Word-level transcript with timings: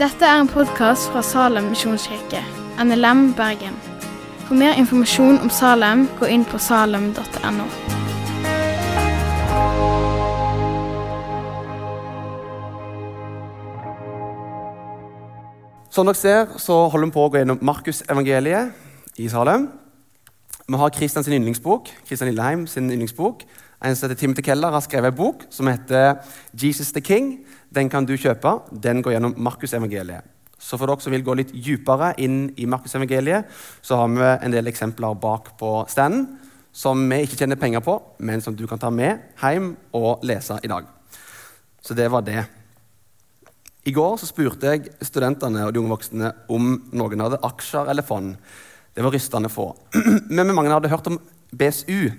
Dette 0.00 0.24
er 0.24 0.40
en 0.40 0.48
podkast 0.48 1.10
fra 1.12 1.20
Salem 1.22 1.66
misjonskirke, 1.74 2.40
NLM 2.80 3.34
Bergen. 3.36 3.74
For 4.46 4.56
mer 4.56 4.72
informasjon 4.80 5.38
om 5.42 5.50
Salem, 5.52 6.08
gå 6.18 6.26
inn 6.32 6.44
på 6.48 6.58
salem.no. 6.58 7.66
Som 15.90 16.06
dere 16.08 16.16
ser, 16.16 16.56
så 16.56 16.86
holder 16.88 17.10
vi 17.10 17.14
på 17.18 17.26
å 17.26 17.30
gå 17.34 17.42
gjennom 17.42 17.60
Markus-evangeliet 17.60 19.20
i 19.20 19.28
Salem. 19.28 19.68
Vi 20.64 20.78
har 20.80 20.92
Kristians 20.94 21.28
yndlingsbok, 21.28 21.90
Kristian 22.08 22.30
Lilleheim 22.30 22.64
sin 22.70 22.88
yndlingsbok. 22.88 23.44
En 23.80 23.96
som 23.96 24.08
heter 24.08 24.20
Timothy 24.20 24.44
Keller 24.44 24.74
har 24.74 24.82
skrevet 24.84 25.12
en 25.12 25.16
bok 25.16 25.46
som 25.50 25.66
heter 25.66 26.20
'Jesus 26.52 26.92
the 26.92 27.00
King'. 27.00 27.44
Den 27.72 27.88
kan 27.88 28.04
du 28.04 28.16
kjøpe. 28.16 28.60
Den 28.82 29.02
går 29.02 29.12
gjennom 29.12 29.34
Markus-evangeliet. 29.36 30.22
Så 30.58 30.76
for 30.76 30.86
dere 30.86 31.00
som 31.00 31.12
vil 31.12 31.24
gå 31.24 31.34
litt 31.34 31.52
dypere 31.52 32.12
inn 32.18 32.52
i 32.56 32.66
Markus-evangeliet, 32.66 33.44
så 33.80 33.96
har 33.96 34.08
vi 34.08 34.44
en 34.44 34.52
del 34.52 34.66
eksempler 34.66 35.14
bak 35.14 35.56
på 35.58 35.88
standen 35.88 36.38
som 36.72 37.08
vi 37.10 37.22
ikke 37.24 37.36
tjener 37.36 37.56
penger 37.56 37.80
på, 37.80 37.96
men 38.18 38.40
som 38.40 38.54
du 38.54 38.66
kan 38.66 38.78
ta 38.78 38.90
med 38.90 39.18
hjem 39.40 39.76
og 39.92 40.22
lese 40.22 40.58
i 40.62 40.68
dag. 40.68 40.84
Så 41.82 41.94
det 41.94 42.10
var 42.10 42.20
det. 42.20 42.44
I 43.84 43.92
går 43.92 44.18
så 44.20 44.28
spurte 44.28 44.66
jeg 44.66 44.92
studentene 45.02 45.64
og 45.64 45.72
de 45.72 45.80
unge 45.80 45.94
voksne 45.94 46.32
om 46.52 46.74
noen 46.92 47.20
hadde 47.24 47.40
aksjer 47.42 47.88
eller 47.88 48.04
fond. 48.04 48.36
Det 48.94 49.02
var 49.02 49.14
rystende 49.14 49.48
få. 49.48 49.72
Men 50.30 50.54
mange 50.54 50.70
hadde 50.70 50.92
hørt 50.92 51.08
om 51.08 51.18
BSU. 51.56 52.10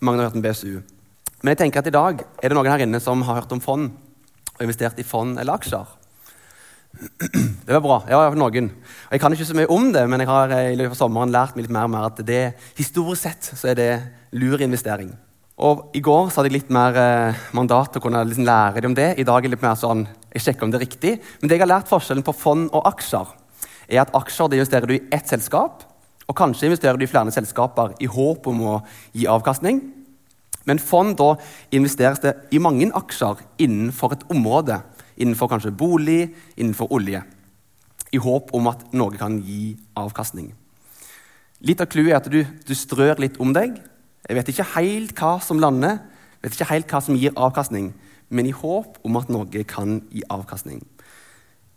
Mange 0.00 0.22
har 0.22 0.28
hørt 0.28 0.38
om 0.38 0.44
BSU. 0.44 0.80
Men 1.42 1.52
jeg 1.52 1.58
tenker 1.62 1.82
at 1.82 1.88
i 1.90 1.94
dag 1.94 2.20
er 2.22 2.50
det 2.50 2.56
noen 2.56 2.70
her 2.70 2.82
inne 2.84 3.00
som 3.02 3.22
har 3.26 3.40
hørt 3.40 3.54
om 3.54 3.62
fond 3.62 3.90
og 4.54 4.62
investert 4.62 4.98
i 4.98 5.06
fond 5.06 5.38
eller 5.38 5.58
aksjer. 5.58 5.94
Det 6.98 7.74
var 7.74 7.82
bra. 7.84 7.98
Ja, 8.10 8.20
noen. 8.34 8.70
Jeg 9.10 9.20
kan 9.22 9.34
ikke 9.34 9.46
så 9.46 9.56
mye 9.58 9.70
om 9.70 9.90
det, 9.94 10.02
men 10.10 10.22
jeg 10.22 10.30
har 10.30 10.54
i 10.56 10.76
løpet 10.78 10.96
av 10.96 11.00
sommeren 11.02 11.34
lært 11.34 11.54
meg 11.54 11.66
litt 11.66 11.74
mer 11.74 11.86
og 11.86 11.92
mer 11.92 12.08
at 12.08 12.22
det, 12.26 12.42
historisk 12.78 13.26
sett 13.26 13.50
så 13.58 13.70
er 13.70 13.78
det 13.78 13.90
lur 14.38 14.62
investering. 14.64 15.12
Og 15.58 15.90
I 15.98 16.02
går 16.04 16.30
så 16.30 16.40
hadde 16.40 16.52
jeg 16.52 16.60
litt 16.60 16.72
mer 16.74 16.96
eh, 16.98 17.44
mandat 17.54 17.90
til 17.92 18.00
å 18.00 18.04
kunne 18.06 18.22
liksom 18.26 18.46
lære 18.46 18.82
dem 18.82 18.92
om 18.92 18.98
det. 18.98 19.08
I 19.18 19.26
dag 19.26 19.40
er 19.40 19.48
det 19.48 19.56
litt 19.56 19.66
mer 19.66 19.78
sånn, 19.78 20.06
jeg 20.30 20.44
sjekker 20.44 20.66
om 20.66 20.72
det 20.72 20.78
er 20.78 20.86
riktig. 20.86 21.14
Men 21.40 21.50
det 21.50 21.58
jeg 21.58 21.64
har 21.64 21.72
lært 21.72 21.90
forskjellen 21.90 22.26
på 22.26 22.34
fond 22.36 22.68
og 22.70 22.86
aksjer, 22.92 23.34
er 23.88 24.04
at 24.04 24.14
aksjer 24.14 24.50
det 24.50 24.60
investerer 24.60 24.90
du 24.90 24.94
i 24.94 25.02
ett 25.14 25.30
selskap, 25.30 25.82
og 26.28 26.36
kanskje 26.36 26.68
investerer 26.68 26.98
du 26.98 27.06
i 27.06 27.08
flere 27.08 27.32
selskaper 27.32 27.94
i 28.04 28.08
håp 28.10 28.46
om 28.50 28.60
å 28.68 28.74
gi 29.16 29.24
avkastning. 29.30 29.80
Men 30.68 30.80
fond 30.82 31.16
da 31.16 31.32
investeres 31.72 32.20
det 32.20 32.34
i 32.52 32.60
mange 32.60 32.90
aksjer 32.92 33.40
innenfor 33.64 34.12
et 34.12 34.26
område. 34.28 34.82
Innenfor 35.16 35.48
kanskje 35.48 35.72
bolig, 35.72 36.34
innenfor 36.56 36.92
olje. 36.92 37.22
I 38.12 38.20
håp 38.20 38.52
om 38.56 38.68
at 38.68 38.84
noe 38.92 39.16
kan 39.20 39.38
gi 39.44 39.72
avkastning. 39.96 40.52
Litt 41.64 41.80
av 41.80 41.88
clouet 41.90 42.12
er 42.12 42.20
at 42.20 42.28
du, 42.30 42.42
du, 42.44 42.74
strør 42.76 43.18
litt 43.24 43.40
om 43.40 43.54
deg. 43.56 43.80
Jeg 44.28 44.36
vet 44.36 44.52
ikke 44.52 44.68
helt 44.76 45.16
hva 45.18 45.38
som 45.42 45.58
lander, 45.62 45.96
vet 46.44 46.54
ikke 46.54 46.68
helt 46.70 46.92
hva 46.92 47.00
som 47.02 47.16
gir 47.18 47.34
avkastning, 47.34 47.90
men 48.28 48.46
i 48.46 48.54
håp 48.54 49.00
om 49.02 49.16
at 49.18 49.32
noe 49.32 49.64
kan 49.66 49.98
gi 50.12 50.22
avkastning. 50.30 50.84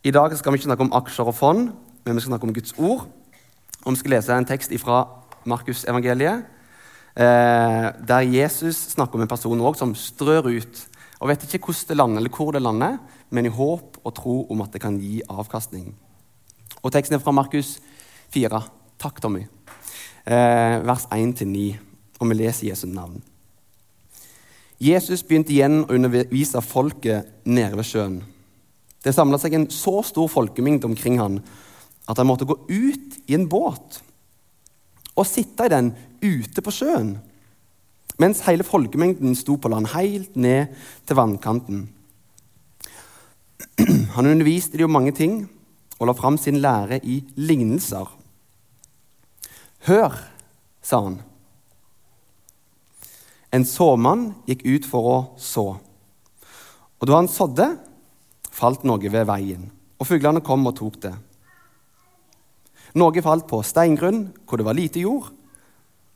I 0.04 0.12
dag 0.14 0.36
skal 0.38 0.52
vi 0.52 0.60
ikke 0.60 0.68
snakke 0.68 0.86
om 0.86 0.94
aksjer 1.00 1.32
og 1.32 1.38
fond, 1.38 1.72
men 2.04 2.18
vi 2.18 2.22
skal 2.22 2.36
snakke 2.36 2.50
om 2.50 2.54
Guds 2.54 2.76
ord. 2.78 3.08
Og 3.86 3.94
vi 3.94 4.02
skal 4.02 4.16
lese 4.18 4.36
en 4.38 4.46
tekst 4.46 4.74
fra 4.82 5.04
Markusevangeliet, 5.46 6.44
eh, 7.16 7.88
der 8.08 8.28
Jesus 8.30 8.76
snakker 8.94 9.16
om 9.16 9.22
en 9.22 9.28
person 9.28 9.62
også, 9.62 9.80
som 9.80 9.96
strør 9.96 10.52
ut 10.52 10.88
og 11.22 11.30
vet 11.30 11.44
ikke 11.46 11.70
hvordan 11.70 11.88
det 11.88 11.98
lander, 11.98 12.18
eller 12.18 12.36
hvor 12.36 12.52
det 12.52 12.62
lander, 12.62 12.98
men 13.30 13.46
i 13.46 13.54
håp 13.54 14.00
og 14.04 14.14
tro 14.18 14.48
om 14.50 14.62
at 14.62 14.74
det 14.74 14.82
kan 14.82 14.98
gi 14.98 15.22
avkastning. 15.30 15.94
Og 16.82 16.92
Teksten 16.92 17.16
er 17.16 17.22
fra 17.22 17.32
Markus 17.32 17.78
4. 18.34 18.62
Takk, 19.00 19.22
Tommy. 19.22 19.46
Eh, 20.26 20.82
vers 20.86 21.06
1-9, 21.14 21.78
og 22.20 22.30
vi 22.30 22.38
leser 22.40 22.68
Jesu 22.72 22.88
navn. 22.88 23.22
Jesus 24.82 25.22
begynte 25.22 25.54
igjen 25.54 25.84
å 25.84 25.94
undervise 25.94 26.62
folket 26.66 27.30
nede 27.46 27.78
ved 27.78 27.86
sjøen. 27.86 28.24
Det 29.06 29.14
samla 29.14 29.38
seg 29.38 29.54
en 29.54 29.70
så 29.70 30.00
stor 30.06 30.30
folkemengde 30.30 30.90
omkring 30.90 31.20
han 31.22 31.38
at 32.10 32.18
han 32.18 32.28
måtte 32.28 32.48
gå 32.50 32.58
ut 32.70 33.20
i 33.28 33.36
en 33.38 33.48
båt 33.50 34.02
og 35.12 35.28
sitte 35.28 35.68
i 35.68 35.74
den 35.74 35.92
ute 36.24 36.64
på 36.64 36.74
sjøen, 36.74 37.16
mens 38.22 38.44
hele 38.46 38.66
folkemengden 38.66 39.36
sto 39.38 39.58
på 39.58 39.72
land 39.72 39.92
helt 39.96 40.36
ned 40.40 40.72
til 41.10 41.18
vannkanten. 41.18 41.88
Han 44.16 44.28
underviste 44.30 44.78
dem 44.78 44.90
om 44.90 44.98
mange 45.00 45.14
ting 45.16 45.44
og 46.02 46.10
la 46.10 46.14
fram 46.18 46.38
sin 46.42 46.60
lære 46.62 46.98
i 47.06 47.22
lignelser. 47.38 48.10
Hør, 49.86 50.16
sa 50.82 51.00
han. 51.06 51.20
En 53.54 53.66
såmann 53.68 54.32
gikk 54.50 54.64
ut 54.66 54.88
for 54.90 55.10
å 55.12 55.18
så. 55.42 55.66
Og 57.02 57.10
da 57.10 57.18
han 57.18 57.30
sådde, 57.30 57.68
falt 58.54 58.86
noe 58.86 59.02
ved 59.14 59.26
veien, 59.30 59.70
og 59.98 60.10
fuglene 60.10 60.44
kom 60.46 60.66
og 60.70 60.78
tok 60.78 61.00
det. 61.06 61.14
Noe 63.00 63.24
falt 63.24 63.48
på 63.48 63.62
steingrunn, 63.64 64.26
hvor 64.46 64.60
det 64.60 64.68
var 64.68 64.76
lite 64.76 65.00
jord, 65.04 65.30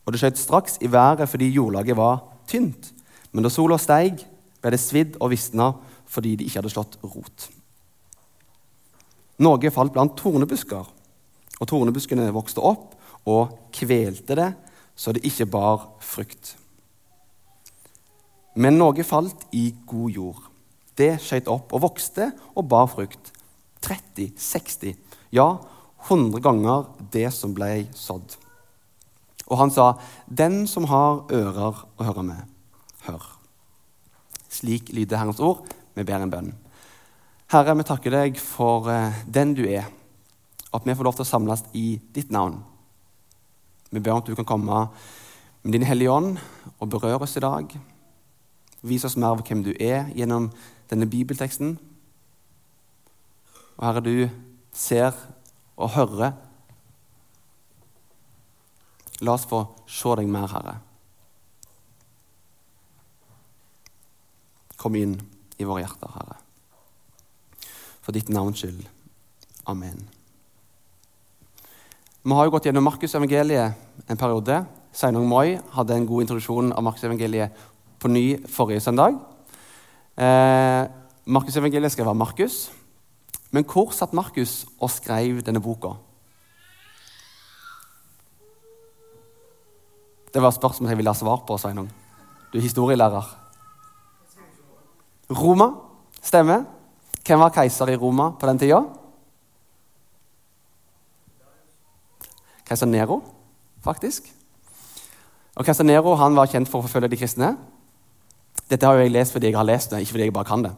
og 0.06 0.14
det 0.14 0.22
skjøt 0.22 0.40
straks 0.40 0.80
i 0.84 0.92
været 0.92 1.30
fordi 1.30 1.50
jordlaget 1.56 1.98
var 1.98 2.24
tynt. 2.48 2.92
Men 3.32 3.46
da 3.46 3.52
sola 3.52 3.78
steig, 3.82 4.26
ble 4.62 4.74
det 4.74 4.82
svidd 4.82 5.18
og 5.22 5.32
visna 5.34 5.72
fordi 6.10 6.36
de 6.38 6.46
ikke 6.46 6.60
hadde 6.60 6.74
slått 6.74 6.98
rot. 7.04 7.48
Noe 9.44 9.72
falt 9.74 9.94
blant 9.96 10.16
tornebusker, 10.20 10.86
og 11.60 11.68
tornebuskene 11.70 12.28
vokste 12.36 12.64
opp 12.64 12.94
og 13.28 13.72
kvelte 13.76 14.38
det, 14.38 14.52
så 14.96 15.12
det 15.12 15.26
ikke 15.28 15.50
bar 15.52 15.90
frukt. 16.04 16.56
Men 18.56 18.78
noe 18.80 19.04
falt 19.04 19.48
i 19.56 19.68
god 19.88 20.12
jord. 20.16 20.44
Det 20.96 21.18
skjøt 21.20 21.50
opp 21.52 21.74
og 21.76 21.84
vokste 21.90 22.30
og 22.56 22.68
bar 22.72 22.88
frukt. 22.88 23.34
30, 23.84 24.32
60, 24.40 24.96
ja, 25.36 25.50
100 26.10 26.42
ganger 26.44 26.86
det 27.12 27.30
som 27.34 27.54
ble 27.56 27.88
sådd. 27.98 28.38
Og 29.48 29.58
han 29.58 29.72
sa, 29.72 29.94
'Den 30.28 30.68
som 30.68 30.86
har 30.86 31.26
ører 31.32 31.86
å 31.98 32.04
høre 32.04 32.24
med, 32.24 32.42
hør.' 33.02 33.38
Slik 34.50 34.90
lyder 34.94 35.18
Herrens 35.18 35.40
ord. 35.40 35.68
Vi 35.96 36.04
ber 36.04 36.22
en 36.22 36.32
bønn. 36.32 36.54
Herre, 37.48 37.76
vi 37.76 37.84
takker 37.84 38.12
deg 38.12 38.38
for 38.40 38.90
eh, 38.90 39.14
den 39.28 39.54
du 39.54 39.66
er, 39.68 39.86
at 40.74 40.86
vi 40.86 40.96
får 40.96 41.04
lov 41.04 41.14
til 41.16 41.26
å 41.26 41.30
samles 41.30 41.64
i 41.74 42.00
ditt 42.14 42.32
navn. 42.32 42.64
Vi 43.92 44.00
ber 44.00 44.12
om 44.12 44.18
at 44.18 44.26
du 44.26 44.36
kan 44.36 44.46
komme 44.46 44.88
med 45.64 45.74
Din 45.74 45.84
Hellige 45.84 46.12
Ånd 46.12 46.40
og 46.80 46.90
berøre 46.90 47.22
oss 47.22 47.38
i 47.38 47.44
dag. 47.44 47.70
Vis 48.82 49.06
oss 49.06 49.18
mer 49.18 49.36
av 49.36 49.44
hvem 49.46 49.64
du 49.64 49.74
er 49.80 50.10
gjennom 50.16 50.50
denne 50.90 51.08
bibelteksten. 51.10 51.78
Og 53.78 53.86
Herre, 53.86 54.02
du 54.02 54.30
ser 54.74 55.14
og 55.76 55.94
høre. 55.96 56.32
La 59.24 59.36
oss 59.36 59.48
få 59.48 59.62
se 59.88 60.16
deg 60.20 60.28
mer, 60.32 60.48
Herre. 60.52 60.76
Kom 64.80 64.98
inn 65.00 65.16
i 65.58 65.68
våre 65.68 65.86
hjerter, 65.86 66.12
Herre. 66.18 66.40
For 68.04 68.16
ditt 68.16 68.30
navns 68.30 68.62
skyld. 68.62 68.84
Amen. 69.72 70.04
Vi 72.26 72.34
har 72.34 72.48
jo 72.48 72.54
gått 72.54 72.68
gjennom 72.68 72.86
Markusevangeliet 72.86 74.10
en 74.10 74.20
periode. 74.20 74.60
Sveinung 74.96 75.28
Moi 75.30 75.58
hadde 75.76 75.96
en 75.98 76.08
god 76.10 76.26
introduksjon 76.26 76.72
av 76.74 76.86
Markusevangeliet 76.86 77.66
på 78.02 78.12
ny 78.12 78.26
forrige 78.52 78.84
søndag. 78.84 79.18
Eh, 80.18 80.84
Markusevangeliet 81.26 81.94
skrev 81.94 82.12
av 82.12 82.18
Markus. 82.18 82.70
Men 83.56 83.64
hvor 83.64 83.94
satt 83.96 84.12
Markus 84.12 84.66
og 84.84 84.92
skrev 84.92 85.40
denne 85.46 85.62
boka? 85.64 85.94
Det 90.34 90.42
var 90.44 90.52
spørsmål 90.52 90.92
jeg 90.92 91.00
ville 91.00 91.14
ha 91.14 91.16
svar 91.16 91.46
på, 91.48 91.56
Sveinung. 91.56 91.88
Du 92.52 92.58
er 92.60 92.66
historielærer. 92.66 93.30
Roma 95.32 95.70
stemmer. 96.20 96.66
Hvem 97.26 97.40
var 97.40 97.54
keiser 97.56 97.94
i 97.94 97.96
Roma 97.96 98.34
på 98.36 98.50
den 98.50 98.60
tida? 98.60 98.82
Keiser 102.68 102.92
Nero, 102.92 103.22
faktisk. 103.86 104.28
Og 105.56 105.66
Keiser 105.66 105.88
Nero 105.88 106.18
han 106.20 106.36
var 106.36 106.52
kjent 106.52 106.68
for 106.68 106.82
å 106.82 106.90
forfølge 106.90 107.14
de 107.14 107.22
kristne. 107.24 107.54
Dette 108.66 108.88
har 108.88 108.98
jo 108.98 109.06
jeg 109.06 109.14
lest 109.14 109.36
fordi 109.36 109.52
jeg 109.52 109.58
har 109.60 109.68
lest 109.68 109.92
det, 109.92 110.02
ikke 110.02 110.16
fordi 110.16 110.28
jeg 110.28 110.34
bare 110.34 110.50
kan 110.50 110.64
det. 110.66 110.72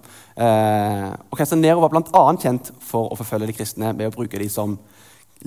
Eh, 0.43 1.11
og 1.31 1.37
Kristian 1.39 1.61
Nero 1.63 1.83
var 1.83 1.93
bl.a. 1.93 2.23
kjent 2.41 2.73
for 2.83 3.13
å 3.13 3.19
forfølge 3.19 3.47
de 3.47 3.55
kristne 3.55 3.93
ved 3.95 4.09
å 4.09 4.15
bruke 4.15 4.41
dem 4.41 4.51
som 4.51 4.75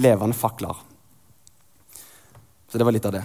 levende 0.00 0.36
fakler. 0.36 0.78
Så 2.70 2.78
det 2.78 2.86
var 2.86 2.96
litt 2.96 3.08
av 3.10 3.18
det. 3.18 3.24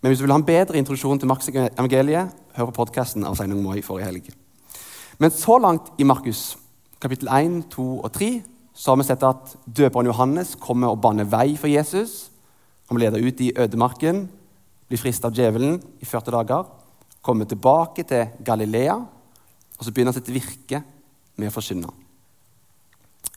Men 0.00 0.10
hvis 0.10 0.20
du 0.20 0.26
vil 0.26 0.34
ha 0.34 0.40
en 0.40 0.48
bedre 0.48 0.80
introduksjon 0.80 1.20
til 1.20 1.30
Marks 1.30 1.48
evangeliet, 1.52 2.34
hør 2.56 2.70
på 2.70 2.78
podkasten 2.80 3.24
av 3.28 3.36
Sveinung 3.38 3.62
Moi 3.64 3.82
forrige 3.84 4.08
helg. 4.10 4.28
Men 5.18 5.32
så 5.32 5.56
langt 5.62 5.92
i 6.00 6.06
Markus 6.08 6.56
kapittel 7.00 7.30
1, 7.32 7.62
2 7.72 7.86
og 8.00 8.10
3 8.12 8.30
så 8.76 8.92
har 8.92 8.98
vi 9.00 9.06
sett 9.08 9.24
at 9.24 9.54
døperen 9.64 10.10
Johannes 10.10 10.54
kommer 10.60 10.92
og 10.92 11.00
baner 11.04 11.28
vei 11.28 11.54
for 11.56 11.70
Jesus. 11.70 12.28
Han 12.88 12.98
blir 12.98 13.08
ledet 13.08 13.24
ut 13.24 13.40
i 13.40 13.52
ødemarken, 13.56 14.26
blir 14.88 15.00
fristet 15.00 15.30
av 15.30 15.36
djevelen 15.36 15.78
i 16.00 16.08
40 16.08 16.34
dager. 16.36 16.66
Kommer 17.26 17.48
tilbake 17.50 18.04
til 18.06 18.28
Galilea, 18.46 18.94
og 18.94 19.82
så 19.82 19.90
begynner 19.90 20.14
sitt 20.14 20.30
virke 20.30 20.78
med 21.36 21.50
å 21.50 21.54
forkynne. 21.56 21.90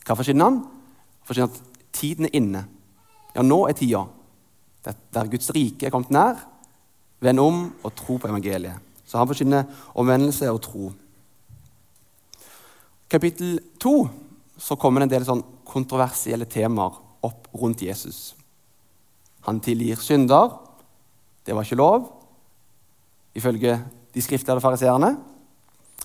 Hva 0.06 0.18
forkynner 0.18 0.46
han? 0.46 0.60
Forkynner 1.26 1.50
at 1.50 1.82
tiden 1.98 2.30
er 2.30 2.38
inne. 2.38 2.64
Ja, 3.34 3.42
nå 3.46 3.64
er 3.66 3.78
tida. 3.78 4.06
Der 4.86 5.32
Guds 5.32 5.50
rike 5.56 5.88
er 5.88 5.94
kommet 5.94 6.14
nær. 6.14 6.38
Vend 7.20 7.42
om 7.42 7.66
og 7.84 7.96
tro 7.98 8.20
på 8.22 8.30
evangeliet. 8.30 8.78
Så 9.10 9.18
han 9.18 9.28
forkynner 9.28 9.66
omvendelse 9.98 10.52
og 10.54 10.62
tro. 10.64 10.92
Kapittel 13.10 13.58
to 13.82 14.04
så 14.60 14.78
kommer 14.78 15.02
det 15.02 15.10
en 15.10 15.16
del 15.18 15.26
sånn 15.28 15.44
kontroversielle 15.66 16.46
temaer 16.50 16.98
opp 17.26 17.50
rundt 17.58 17.82
Jesus. 17.82 18.36
Han 19.48 19.62
tilgir 19.64 19.98
synder. 20.04 20.54
Det 21.46 21.56
var 21.58 21.66
ikke 21.66 21.80
lov, 21.80 22.06
ifølge 23.36 23.80
de 24.14 24.22
skriftlærde 24.22 24.62
fariseerne. 24.62 25.18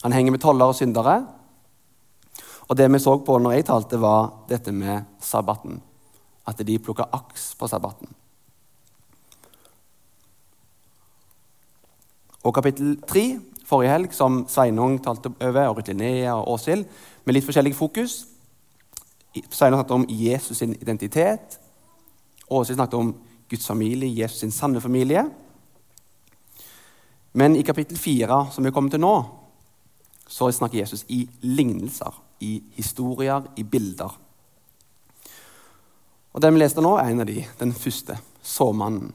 Han 0.02 0.12
henger 0.12 0.30
med 0.30 0.38
toller 0.38 0.64
og 0.64 0.74
syndere. 0.74 1.26
Og 2.68 2.76
det 2.76 2.92
vi 2.92 2.98
så 2.98 3.16
på 3.18 3.38
når 3.38 3.52
jeg 3.52 3.64
talte, 3.64 4.00
var 4.00 4.44
dette 4.48 4.72
med 4.72 5.04
sabbaten. 5.20 5.82
At 6.46 6.60
de 6.66 6.78
plukka 6.78 7.04
aks 7.12 7.54
på 7.58 7.68
sabbaten. 7.68 8.08
Og 12.44 12.54
kapittel 12.54 12.98
tre 13.08 13.40
forrige 13.64 13.92
helg, 13.92 14.12
som 14.12 14.44
Sveinung 14.48 14.98
talte 15.04 15.32
over, 15.40 15.68
og 15.68 15.76
Ruth 15.78 16.32
og 16.34 16.48
Åshild, 16.52 16.84
med 17.24 17.34
litt 17.34 17.46
forskjellig 17.46 17.74
fokus. 17.74 18.26
Sveinung 19.50 19.80
snakket 19.80 19.94
om 19.96 20.04
Jesus' 20.08 20.54
sin 20.54 20.76
identitet. 20.76 21.58
Åshild 22.50 22.76
snakket 22.76 22.98
om 22.98 23.14
Guds 23.48 23.66
familie, 23.66 24.24
Jesus' 24.24 24.40
sin 24.44 24.50
sanne 24.50 24.80
familie. 24.80 25.24
Men 27.34 27.56
i 27.56 27.62
kapittel 27.66 27.98
4, 27.98 28.46
som 28.54 28.64
vi 28.64 28.70
kommer 28.70 28.90
til 28.94 29.02
nå, 29.02 29.14
så 30.30 30.50
snakker 30.52 30.78
Jesus 30.78 31.04
i 31.08 31.24
lignelser, 31.42 32.14
i 32.40 32.62
historier, 32.76 33.42
i 33.56 33.62
bilder. 33.62 34.14
Og 36.32 36.42
Den 36.42 36.54
vi 36.54 36.62
leste 36.62 36.82
nå, 36.82 36.96
er 36.98 37.10
en 37.10 37.22
av 37.22 37.26
de, 37.26 37.44
den 37.58 37.72
første, 37.74 38.16
såmannen. 38.42 39.12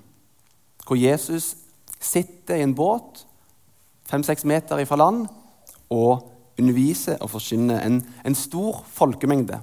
Hvor 0.88 1.00
Jesus 1.00 1.56
sitter 2.00 2.56
i 2.56 2.64
en 2.64 2.76
båt 2.76 3.26
fem-seks 4.10 4.46
meter 4.48 4.86
fra 4.86 4.98
land 4.98 5.28
og 5.90 6.30
underviser 6.60 7.20
og 7.22 7.30
forkynner 7.30 7.84
en, 7.86 8.02
en, 8.26 8.36
stor 8.36 8.84
folkemengde. 8.94 9.60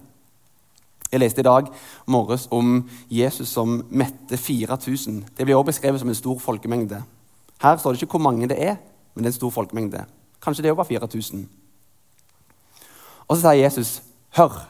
Jeg 1.12 1.20
leste 1.20 1.40
i 1.40 1.46
dag 1.46 1.68
morges 2.06 2.46
om 2.50 2.88
Jesus 3.10 3.48
som 3.48 3.82
mette 3.90 4.36
4000. 4.36 5.24
Det 5.36 5.44
blir 5.46 5.56
også 5.56 5.72
beskrevet 5.72 6.00
som 6.00 6.08
en 6.08 6.18
stor 6.18 6.38
folkemengde. 6.38 7.02
Her 7.62 7.76
står 7.76 7.92
det 7.92 8.02
ikke 8.02 8.18
hvor 8.18 8.26
mange 8.26 8.48
det 8.48 8.58
er, 8.62 8.76
men 9.14 9.24
det 9.24 9.30
er 9.30 9.34
en 9.34 9.40
stor 9.40 9.54
folkemengde. 9.54 10.04
Kanskje 10.42 10.62
det 10.62 10.70
er 10.70 10.76
over 10.76 10.84
4000. 10.84 11.46
Og 13.28 13.36
så 13.36 13.40
sier 13.42 13.64
Jesus, 13.64 14.02
'Hør.' 14.36 14.66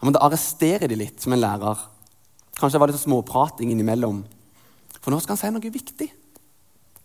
Han 0.00 0.08
måtte 0.08 0.22
arrestere 0.22 0.88
de 0.88 0.96
litt 0.96 1.20
som 1.20 1.32
en 1.32 1.40
lærer. 1.40 1.76
Kanskje 2.56 2.72
det 2.72 2.80
var 2.80 2.88
litt 2.88 3.00
småprating 3.00 3.70
innimellom. 3.70 4.24
For 5.00 5.10
nå 5.10 5.20
skal 5.20 5.36
han 5.36 5.40
si 5.40 5.50
noe 5.50 5.72
viktig. 5.72 6.08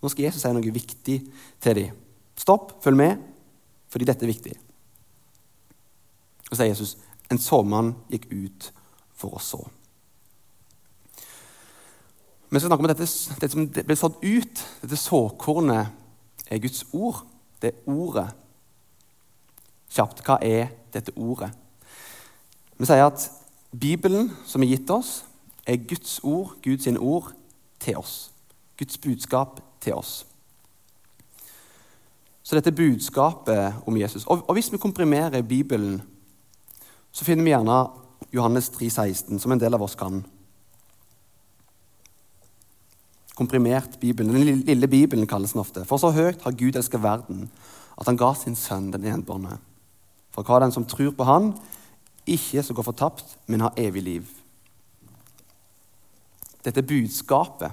Nå 0.01 0.09
skal 0.09 0.25
Jesus 0.25 0.41
si 0.41 0.51
noe 0.55 0.71
viktig 0.71 1.17
til 1.61 1.75
dem. 1.75 1.91
Stopp, 2.35 2.83
følg 2.83 2.97
med, 2.97 3.17
fordi 3.91 4.05
dette 4.05 4.23
er 4.23 4.31
viktig. 4.31 4.55
Og 6.51 6.55
så 6.55 6.61
sier 6.61 6.71
Jesus, 6.71 6.97
'En 7.29 7.37
såmann 7.37 7.95
gikk 8.09 8.31
ut 8.31 8.71
for 9.13 9.31
å 9.35 9.39
så'. 9.39 9.69
Vi 12.49 12.59
skal 12.59 12.69
snakke 12.69 12.83
om 12.83 12.87
dette, 12.87 13.07
dette 13.39 13.51
som 13.51 13.67
ble 13.73 13.95
sådd 13.97 14.19
ut, 14.21 14.65
dette 14.81 14.97
såkornet, 14.99 15.87
er 16.45 16.61
Guds 16.61 16.83
ord. 16.93 17.23
Det 17.61 17.71
er 17.71 17.89
ordet. 17.89 18.27
Kjapt, 19.89 20.21
hva 20.25 20.37
er 20.43 20.69
dette 20.93 21.13
ordet? 21.17 21.49
Vi 22.77 22.85
sier 22.85 23.07
at 23.07 23.25
Bibelen 23.71 24.29
som 24.45 24.63
er 24.63 24.75
gitt 24.75 24.91
oss, 24.93 25.23
er 25.65 25.81
Guds 25.81 26.19
ord, 26.23 26.53
Guds 26.61 26.87
ord, 26.99 27.31
til 27.79 27.97
oss. 27.97 28.31
Guds 28.77 28.97
budskap 28.97 29.59
til 29.81 29.95
oss. 29.95 30.25
Så 32.45 32.55
dette 32.55 32.71
budskapet 32.71 33.73
om 33.87 33.97
Jesus 33.97 34.25
Og, 34.25 34.43
og 34.47 34.53
hvis 34.53 34.71
vi 34.71 34.77
komprimerer 34.77 35.41
Bibelen, 35.41 36.01
så 37.11 37.25
finner 37.25 37.43
vi 37.43 37.49
gjerne 37.49 37.87
Johannes 38.33 38.69
3, 38.69 38.89
16, 38.89 39.39
som 39.39 39.51
en 39.51 39.59
del 39.59 39.73
av 39.73 39.81
oss 39.81 39.95
kan 39.95 40.21
komprimert 43.35 43.99
Bibelen. 43.99 44.33
Den 44.33 44.63
lille 44.65 44.87
Bibelen 44.87 45.27
kalles 45.27 45.51
den 45.51 45.61
ofte. 45.61 45.85
For 45.85 45.97
så 45.97 46.11
høyt 46.15 46.43
har 46.43 46.55
Gud 46.55 46.75
elsket 46.75 47.03
verden, 47.03 47.49
at 47.99 48.07
han 48.07 48.17
ga 48.19 48.33
sin 48.35 48.55
sønn 48.55 48.91
den 48.93 49.05
enbårne. 49.11 49.57
For 50.35 50.43
hva 50.43 50.59
den 50.63 50.73
som 50.75 50.87
tror 50.87 51.13
på 51.15 51.27
Han, 51.27 51.53
ikke 52.25 52.63
skal 52.63 52.75
gå 52.75 52.83
fortapt, 52.83 53.37
men 53.47 53.61
ha 53.61 53.69
evig 53.77 54.03
liv. 54.03 54.29
Dette 56.65 56.81
budskapet 56.81 57.71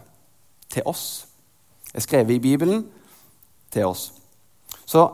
til 0.70 0.84
oss 0.86 1.24
er 1.94 2.04
skrevet 2.04 2.36
i 2.36 2.42
Bibelen 2.42 2.84
til 3.72 3.88
oss. 3.88 4.10
Så 4.84 5.06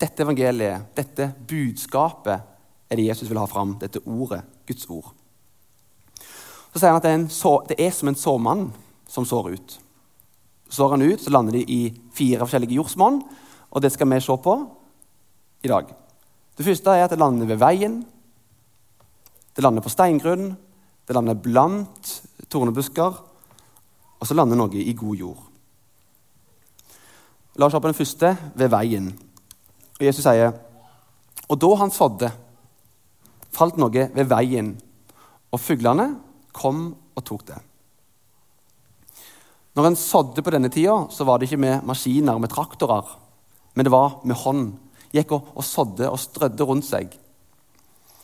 dette 0.00 0.22
evangeliet, 0.22 0.92
dette 0.96 1.30
budskapet, 1.48 2.48
er 2.90 2.96
det 2.96 3.06
Jesus 3.06 3.30
vil 3.30 3.40
ha 3.40 3.46
fram. 3.48 3.78
Dette 3.80 4.02
ordet, 4.04 4.42
Guds 4.68 4.84
ord. 4.90 5.14
Så 6.72 6.80
sier 6.80 6.92
han 6.92 7.00
at 7.00 7.06
det 7.06 7.12
er, 7.14 7.24
så, 7.32 7.54
det 7.68 7.78
er 7.80 7.90
som 7.96 8.10
en 8.12 8.18
såmann 8.18 8.66
som 9.08 9.24
sår 9.28 9.54
ut 9.56 9.78
sår 10.72 10.94
han 10.94 11.04
ut, 11.04 11.20
så 11.20 11.32
lander 11.32 11.58
de 11.58 11.62
i 11.68 11.80
fire 12.16 12.40
forskjellige 12.44 12.78
jordsmonn. 12.78 13.20
Og 13.72 13.82
det 13.84 13.92
skal 13.92 14.08
vi 14.08 14.20
se 14.20 14.36
på 14.44 14.56
i 15.62 15.70
dag. 15.70 15.92
Det 16.56 16.66
første 16.66 16.96
er 16.96 17.06
at 17.06 17.12
det 17.12 17.20
lander 17.20 17.48
ved 17.48 17.60
veien. 17.60 18.02
Det 19.56 19.64
lander 19.64 19.84
på 19.84 19.92
steingrunn. 19.92 20.52
Det 21.06 21.16
lander 21.16 21.34
blant 21.34 22.12
tornebusker. 22.48 23.18
Og 24.20 24.28
så 24.28 24.36
lander 24.36 24.56
noe 24.56 24.80
i 24.80 24.94
god 24.96 25.16
jord. 25.18 25.48
La 27.60 27.66
oss 27.66 27.74
se 27.74 27.80
på 27.82 27.90
den 27.90 27.98
første, 27.98 28.36
ved 28.56 28.70
veien. 28.72 29.10
Og 29.98 30.06
Jesus 30.06 30.24
sier 30.24 30.54
Og 31.48 31.58
da 31.60 31.68
han 31.82 31.90
sådde, 31.92 32.30
falt 33.52 33.76
noe 33.76 34.06
ved 34.14 34.24
veien, 34.30 34.70
og 35.52 35.60
fuglene 35.60 36.06
kom 36.56 36.86
og 37.12 37.24
tok 37.28 37.44
det. 37.50 37.58
Når 39.72 39.88
en 39.88 39.96
sådde 39.96 40.44
på 40.44 40.52
denne 40.52 40.68
tida, 40.68 41.06
så 41.08 41.24
var 41.24 41.38
det 41.38 41.48
ikke 41.48 41.62
med 41.64 41.84
maskiner 41.88 42.40
med 42.40 42.52
traktorer, 42.52 43.06
men 43.74 43.86
det 43.86 43.92
var 43.92 44.18
med 44.28 44.36
hånd. 44.36 44.66
Gikk 45.12 45.32
og, 45.32 45.48
og 45.56 45.64
sådde 45.64 46.08
og 46.08 46.20
strødde 46.20 46.64
rundt 46.68 46.86
seg. 46.88 47.12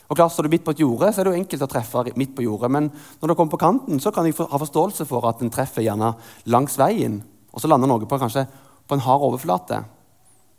Og 0.09 0.17
klart, 0.17 0.33
Står 0.33 0.47
du 0.47 0.49
midt 0.49 0.65
på 0.65 0.73
et 0.73 0.81
jorde, 0.81 1.11
så 1.13 1.21
er 1.21 1.27
det 1.27 1.33
jo 1.33 1.41
enkelt 1.41 1.65
å 1.65 1.69
treffe 1.69 2.03
midt 2.17 2.31
på 2.37 2.45
jordet. 2.45 2.69
Men 2.73 2.87
når 3.21 3.29
du 3.29 3.35
kommer 3.37 3.53
på 3.53 3.61
kanten, 3.61 3.99
så 4.01 4.11
kan 4.13 4.25
jeg 4.25 4.37
ha 4.41 4.61
forståelse 4.61 5.05
for 5.05 5.25
at 5.29 5.41
en 5.41 5.53
treffer 5.53 5.85
gjerne 5.85 6.15
langs 6.49 6.77
veien, 6.81 7.19
og 7.53 7.61
så 7.61 7.69
lander 7.69 7.89
noe 7.89 8.09
på, 8.09 8.17
kanskje, 8.21 8.45
på 8.89 8.97
en 8.97 9.05
hard 9.05 9.25
overflate. 9.27 9.83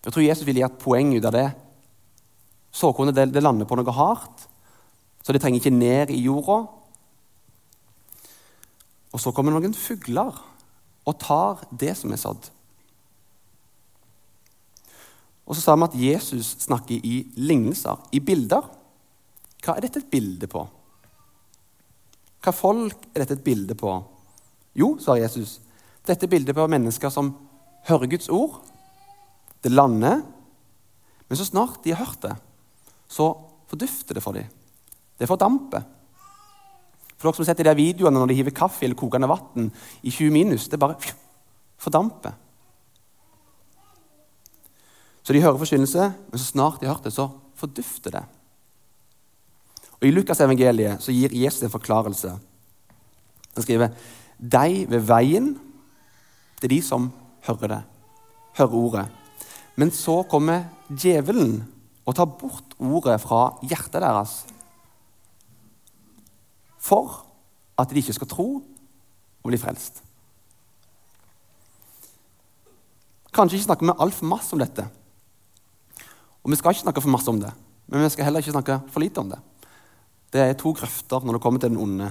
Jeg 0.07 0.15
tror 0.15 0.27
Jesus 0.27 0.47
vil 0.47 0.61
gi 0.61 0.67
et 0.67 0.79
poeng 0.83 1.11
ut 1.17 1.27
av 1.27 1.35
det. 1.35 1.49
Såkornet 2.71 3.15
det, 3.15 3.27
det 3.35 3.43
lander 3.43 3.67
på 3.67 3.79
noe 3.79 3.95
hardt, 3.95 4.47
så 5.23 5.35
det 5.35 5.43
trenger 5.43 5.59
ikke 5.59 5.75
ned 5.75 6.15
i 6.15 6.23
jorda. 6.23 6.63
Og 9.11 9.19
så 9.19 9.35
kommer 9.35 9.55
noen 9.55 9.75
fugler 9.75 10.39
og 11.11 11.19
tar 11.19 11.65
det 11.75 11.97
som 11.99 12.13
er 12.15 12.21
sådd. 12.23 12.49
Og 15.51 15.57
så 15.57 15.65
sa 15.65 15.75
vi 15.75 15.89
at 15.89 15.99
Jesus 15.99 16.53
snakker 16.63 17.03
i 17.03 17.25
lignelser, 17.43 17.99
i 18.15 18.21
bilder. 18.23 18.69
Hva 19.65 19.75
er 19.75 19.83
dette 19.83 20.05
et 20.05 20.13
bilde 20.13 20.47
på? 20.51 20.63
Hva 22.41 22.55
folk 22.55 23.09
er 23.11 23.25
dette 23.25 23.37
et 23.41 23.45
bilde 23.45 23.75
på? 23.77 23.97
Jo, 24.79 24.95
svarer 25.03 25.25
Jesus, 25.27 25.59
dette 26.07 26.25
er 26.25 26.31
bildet 26.31 26.57
på 26.57 26.69
mennesker 26.71 27.11
som 27.13 27.33
hører 27.89 28.13
Guds 28.15 28.31
ord. 28.33 28.61
Det 29.61 29.73
lander. 29.75 30.23
Men 31.29 31.39
så 31.39 31.47
snart 31.49 31.83
de 31.85 31.93
har 31.93 32.05
hørt 32.05 32.23
det, 32.23 32.37
så 33.11 33.33
fordufter 33.71 34.17
det 34.17 34.23
for 34.23 34.39
dem. 34.39 34.47
Det 35.19 35.29
fordamper. 35.29 35.85
For 37.21 37.29
dere 37.29 37.37
som 37.37 37.45
har 37.45 37.51
sett 37.53 37.67
de 37.67 37.77
videoene 37.77 38.17
når 38.17 38.31
de 38.31 38.39
hiver 38.39 38.55
kaffe 38.57 38.87
eller 38.87 38.97
kokende 38.97 39.29
vann 39.29 39.67
i 40.01 40.09
20 40.09 40.33
minus, 40.33 40.71
det 40.73 40.81
bare 40.81 40.97
fordamper. 41.77 42.33
Så 45.21 45.37
de 45.37 45.43
hører 45.45 45.61
forkynnelse, 45.61 46.07
men 46.33 46.41
så 46.41 46.47
snart 46.49 46.81
de 46.81 46.89
har 46.89 46.97
hørt 46.97 47.05
det, 47.05 47.13
så 47.13 47.29
fordufter 47.61 48.15
det. 48.17 48.23
Og 50.01 50.09
I 50.09 50.15
Lukas 50.15 50.41
evangeliet 50.41 51.05
så 51.05 51.13
gir 51.13 51.35
Jesus 51.37 51.67
en 51.67 51.73
forklarelse. 51.75 52.33
Han 53.53 53.67
skriver 53.67 53.93
de 54.41 54.87
ved 54.89 55.05
veien, 55.05 55.53
det 56.57 56.71
er 56.71 56.73
de 56.73 56.81
som 56.85 57.11
hører 57.45 57.75
det, 57.75 57.83
hører 58.57 58.79
ordet. 58.81 59.05
Men 59.77 59.93
så 59.93 60.23
kommer 60.25 60.71
djevelen 60.89 61.61
og 62.09 62.17
tar 62.17 62.33
bort 62.41 62.73
ordet 62.81 63.21
fra 63.21 63.51
hjertet 63.61 64.01
deres 64.01 64.39
for 66.81 67.21
at 67.81 67.91
de 67.91 68.01
ikke 68.01 68.17
skal 68.17 68.31
tro 68.31 68.49
og 68.61 69.49
bli 69.49 69.61
frelst. 69.61 70.03
Kanskje 73.31 73.61
ikke 73.61 73.69
snakker 73.69 73.89
med 73.91 74.01
altfor 74.03 74.27
masse 74.29 74.53
om 74.57 74.61
dette. 74.61 74.87
Og 76.41 76.51
vi 76.51 76.59
skal 76.59 76.75
ikke 76.75 76.87
snakke 76.89 77.05
for 77.05 77.13
masse 77.13 77.31
om 77.31 77.39
det, 77.41 77.53
men 77.87 78.03
vi 78.03 78.11
skal 78.13 78.27
heller 78.27 78.43
ikke 78.43 78.57
snakke 78.57 78.81
for 78.91 79.05
lite 79.05 79.23
om 79.23 79.31
det. 79.31 79.39
Det 80.31 80.43
er 80.43 80.59
to 80.59 80.73
grøfter 80.77 81.27
når 81.27 81.37
det 81.37 81.43
kommer 81.43 81.63
til 81.63 81.73
den 81.73 81.81
onde. 81.81 82.11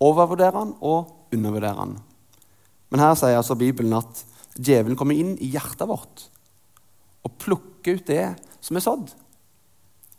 Overvurdere 0.00 0.58
han 0.58 0.74
og 0.80 1.32
undervurdere 1.34 1.76
han. 1.78 1.98
Men 2.92 3.02
her 3.02 3.14
sier 3.18 3.38
altså 3.38 3.56
Bibelen 3.58 3.96
at 3.96 4.24
djevelen 4.54 4.96
kommer 4.96 5.18
inn 5.18 5.34
i 5.42 5.50
hjertet 5.50 5.88
vårt 5.88 6.28
og 7.24 7.38
plukker 7.40 7.98
ut 7.98 8.06
det 8.06 8.34
som 8.62 8.76
er 8.76 8.84
sådd. 8.84 9.14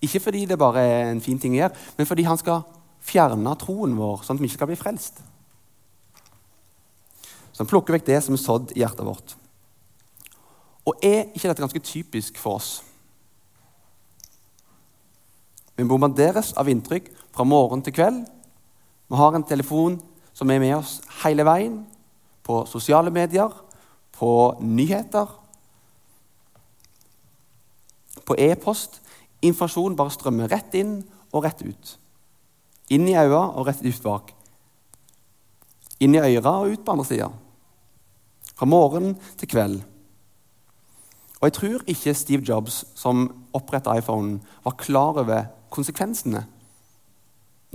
Ikke 0.03 0.19
fordi 0.19 0.43
det 0.49 0.59
bare 0.59 0.81
er 0.83 1.11
en 1.11 1.21
fin 1.23 1.39
ting 1.39 1.55
å 1.55 1.61
gjøre, 1.61 1.83
men 1.97 2.09
fordi 2.09 2.25
han 2.27 2.39
skal 2.41 2.65
fjerne 3.05 3.53
troen 3.61 3.95
vår, 3.97 4.23
sånn 4.25 4.39
at 4.39 4.43
vi 4.43 4.49
ikke 4.49 4.59
skal 4.59 4.71
bli 4.71 4.79
frelst. 4.79 5.21
Så 7.51 7.63
han 7.63 7.69
plukker 7.69 7.95
vekk 7.95 8.07
det 8.09 8.19
som 8.25 8.35
er 8.35 8.41
sådd 8.41 8.73
i 8.75 8.81
hjertet 8.81 9.05
vårt. 9.07 9.35
Og 10.85 11.05
er 11.05 11.29
ikke 11.31 11.47
dette 11.47 11.63
ganske 11.63 11.81
typisk 11.85 12.39
for 12.41 12.59
oss? 12.59 12.71
Vi 15.75 15.83
bombarderes 15.87 16.53
av 16.59 16.69
inntrykk 16.71 17.07
fra 17.35 17.45
morgen 17.47 17.81
til 17.83 17.95
kveld. 17.95 18.21
Vi 19.07 19.19
har 19.19 19.35
en 19.35 19.47
telefon 19.47 19.97
som 20.35 20.51
er 20.51 20.61
med 20.61 20.75
oss 20.77 20.99
hele 21.23 21.45
veien. 21.47 21.81
På 22.45 22.63
sosiale 22.69 23.09
medier, 23.09 23.49
på 24.13 24.29
nyheter, 24.61 25.31
på 28.25 28.37
e-post. 28.39 28.99
Informasjon 29.41 29.97
bare 29.97 30.13
strømmer 30.13 30.51
rett 30.51 30.75
inn 30.77 30.99
og 31.31 31.43
rett 31.45 31.63
ut. 31.65 31.95
Inn 32.89 33.07
i 33.09 33.17
øya 33.17 33.41
og 33.55 33.65
rett 33.67 33.81
ut 33.81 34.03
bak. 34.03 34.31
Inn 35.99 36.15
i 36.15 36.19
øra 36.19 36.59
og 36.61 36.73
ut 36.73 36.85
på 36.85 36.91
andre 36.91 37.05
sida. 37.07 37.29
Fra 38.55 38.65
morgen 38.65 39.15
til 39.39 39.49
kveld. 39.49 39.81
Og 41.39 41.47
jeg 41.47 41.53
tror 41.53 41.85
ikke 41.87 42.13
Steve 42.13 42.43
Jobs, 42.47 42.85
som 42.95 43.27
oppretta 43.53 43.95
iPhone, 43.97 44.39
var 44.63 44.77
klar 44.79 45.19
over 45.21 45.47
konsekvensene 45.69 46.45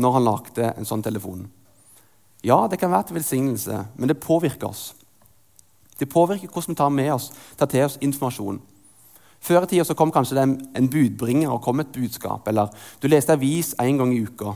når 0.00 0.12
han 0.16 0.24
lagde 0.24 0.70
en 0.72 0.88
sånn 0.88 1.04
telefon. 1.04 1.44
Ja, 2.44 2.64
det 2.70 2.78
kan 2.80 2.92
være 2.92 3.10
til 3.10 3.18
velsignelse, 3.18 3.84
men 3.96 4.08
det 4.08 4.20
påvirker 4.20 4.70
oss. 4.70 4.94
Det 6.00 6.08
påvirker 6.08 6.48
hvordan 6.48 6.72
vi 6.72 6.78
tar 6.80 6.88
med 6.94 7.12
oss, 7.12 7.28
tar 7.56 7.68
til 7.68 7.84
oss 7.84 7.98
informasjon. 8.00 8.62
Før 9.40 9.64
i 9.64 9.70
tida 9.72 9.96
kom 9.96 10.12
kanskje 10.12 10.36
det 10.36 10.46
en 10.76 10.88
budbringer 10.92 11.52
og 11.52 11.62
kom 11.64 11.80
et 11.80 11.92
budskap. 11.92 12.48
Eller 12.48 12.72
du 13.00 13.08
leste 13.08 13.32
avis 13.32 13.74
én 13.80 14.00
gang 14.00 14.12
i 14.16 14.22
uka. 14.24 14.54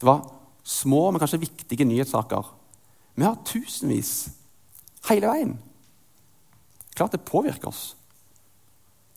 Det 0.00 0.06
var 0.08 0.24
små, 0.66 1.10
men 1.10 1.20
kanskje 1.22 1.42
viktige 1.44 1.86
nyhetssaker. 1.88 2.48
Vi 3.16 3.24
har 3.24 3.38
tusenvis 3.48 4.28
hele 5.08 5.30
veien. 5.30 5.54
Klart 6.96 7.12
det 7.12 7.24
påvirker 7.28 7.68
oss. 7.68 7.94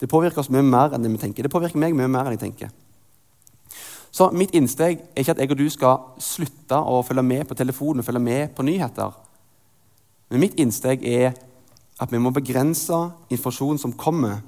Det 0.00 0.08
påvirker 0.08 0.40
oss 0.40 0.52
mye 0.52 0.64
mer 0.64 0.94
enn 0.94 1.04
det 1.04 1.12
vi 1.12 1.20
tenker. 1.20 1.44
Det 1.44 1.52
påvirker 1.52 1.80
meg 1.80 1.96
mye 1.96 2.08
mer 2.08 2.28
enn 2.28 2.36
jeg 2.38 2.44
tenker. 2.46 2.72
Så 4.10 4.26
mitt 4.34 4.54
innsteg 4.56 4.98
er 4.98 5.22
ikke 5.22 5.36
at 5.36 5.42
jeg 5.42 5.52
og 5.52 5.60
du 5.60 5.68
skal 5.70 6.00
slutte 6.22 6.78
å 6.78 7.02
følge 7.06 7.22
med 7.22 7.44
på 7.46 7.56
telefonen 7.58 8.02
og 8.02 8.08
følge 8.08 8.22
med 8.24 8.54
på 8.56 8.64
nyheter. 8.66 9.12
Men 10.30 10.42
mitt 10.42 10.58
innsteg 10.58 11.04
er 11.06 11.34
at 12.00 12.10
vi 12.10 12.18
må 12.22 12.32
begrense 12.34 12.96
informasjonen 13.28 13.78
som 13.82 13.94
kommer, 13.94 14.40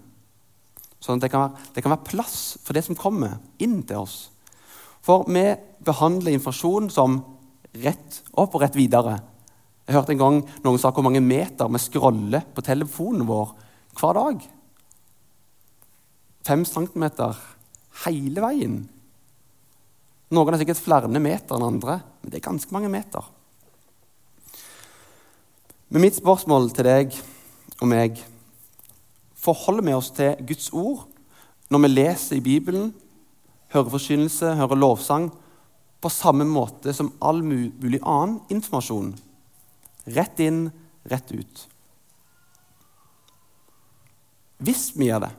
sånn 1.02 1.20
at 1.20 1.26
det 1.26 1.32
kan, 1.32 1.44
være, 1.44 1.70
det 1.74 1.84
kan 1.84 1.92
være 1.92 2.08
plass 2.08 2.36
for 2.64 2.74
det 2.74 2.84
som 2.86 2.98
kommer, 2.98 3.36
inn 3.62 3.82
til 3.86 4.02
oss. 4.02 4.31
For 5.02 5.26
vi 5.26 5.44
behandler 5.82 6.36
informasjon 6.36 6.90
som 6.94 7.18
rett 7.82 8.22
opp 8.38 8.54
og 8.54 8.62
rett 8.62 8.78
videre. 8.78 9.18
Jeg 9.86 9.96
hørte 9.96 10.14
en 10.14 10.20
gang 10.20 10.40
noen 10.62 10.78
sa 10.78 10.92
hvor 10.94 11.04
mange 11.06 11.22
meter 11.24 11.70
vi 11.72 11.80
scroller 11.82 12.44
på 12.54 12.62
telefonen 12.64 13.26
vår 13.26 13.54
hver 13.98 14.18
dag. 14.18 14.44
Fem 16.46 16.64
centimeter 16.66 17.38
hele 18.04 18.42
veien. 18.42 18.80
Noen 20.32 20.54
er 20.54 20.62
sikkert 20.62 20.80
flere 20.80 21.10
meter 21.12 21.58
enn 21.58 21.66
andre, 21.66 21.98
men 22.22 22.32
det 22.32 22.38
er 22.38 22.46
ganske 22.46 22.72
mange 22.74 22.90
meter. 22.92 23.26
Men 25.92 26.06
mitt 26.06 26.16
spørsmål 26.16 26.70
til 26.72 26.88
deg 26.88 27.16
og 27.80 27.88
meg 27.90 28.22
Forholder 29.42 29.82
vi 29.82 29.94
oss 29.96 30.12
til 30.14 30.38
Guds 30.46 30.68
ord 30.70 31.08
når 31.72 31.80
vi 31.82 31.88
leser 31.90 32.36
i 32.36 32.44
Bibelen, 32.44 32.92
hører 33.72 33.92
forkynnelse, 33.94 34.54
hører 34.58 34.78
lovsang, 34.78 35.30
på 36.02 36.10
samme 36.10 36.44
måte 36.48 36.92
som 36.96 37.12
all 37.22 37.42
mulig 37.46 38.00
annen 38.02 38.40
informasjon? 38.52 39.12
Rett 40.12 40.40
inn, 40.42 40.66
rett 41.08 41.30
ut. 41.30 41.62
Hvis 44.62 44.90
vi 44.94 45.08
gjør 45.08 45.26
det, 45.26 45.32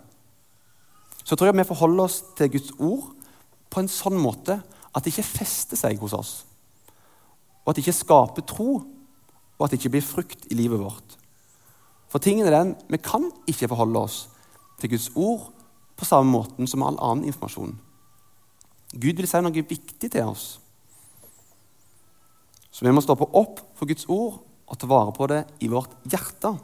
så 1.23 1.35
tror 1.35 1.49
jeg 1.49 1.59
vi 1.61 1.67
forholder 1.67 2.03
oss 2.03 2.21
til 2.37 2.51
Guds 2.55 2.73
ord 2.79 3.11
på 3.71 3.81
en 3.81 3.91
sånn 3.91 4.19
måte 4.19 4.59
at 4.93 5.03
det 5.03 5.13
ikke 5.13 5.29
fester 5.39 5.79
seg 5.79 6.01
hos 6.03 6.15
oss, 6.15 6.33
og 7.63 7.71
at 7.71 7.77
det 7.77 7.85
ikke 7.85 8.01
skaper 8.03 8.45
tro, 8.47 8.71
og 9.57 9.65
at 9.65 9.71
det 9.71 9.79
ikke 9.79 9.95
blir 9.95 10.05
frukt 10.05 10.47
i 10.51 10.57
livet 10.59 10.81
vårt. 10.81 11.15
For 12.11 12.21
tingen 12.21 12.45
er 12.45 12.53
den, 12.53 12.75
vi 12.91 12.99
kan 13.01 13.29
ikke 13.49 13.71
forholde 13.71 14.03
oss 14.05 14.17
til 14.81 14.91
Guds 14.91 15.09
ord 15.15 15.49
på 15.97 16.05
samme 16.05 16.29
måten 16.29 16.67
som 16.69 16.83
all 16.85 16.99
annen 16.99 17.25
informasjon. 17.31 17.73
Gud 18.93 19.17
vil 19.17 19.27
si 19.29 19.41
noe 19.41 19.65
viktig 19.69 20.09
til 20.11 20.29
oss. 20.29 20.45
Så 22.73 22.85
vi 22.85 22.93
må 22.93 23.01
stoppe 23.05 23.27
opp 23.37 23.61
for 23.77 23.89
Guds 23.89 24.05
ord 24.09 24.41
og 24.69 24.79
ta 24.79 24.89
vare 24.89 25.13
på 25.13 25.27
det 25.29 25.43
i 25.65 25.69
vårt 25.69 25.93
hjerte, 26.09 26.55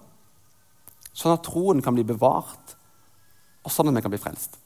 sånn 1.13 1.36
at 1.36 1.43
troen 1.45 1.83
kan 1.86 1.93
bli 1.98 2.05
bevart, 2.07 2.75
og 3.65 3.74
sånn 3.74 3.91
at 3.91 3.98
vi 3.98 4.03
kan 4.05 4.13
bli 4.13 4.21
frelst. 4.21 4.57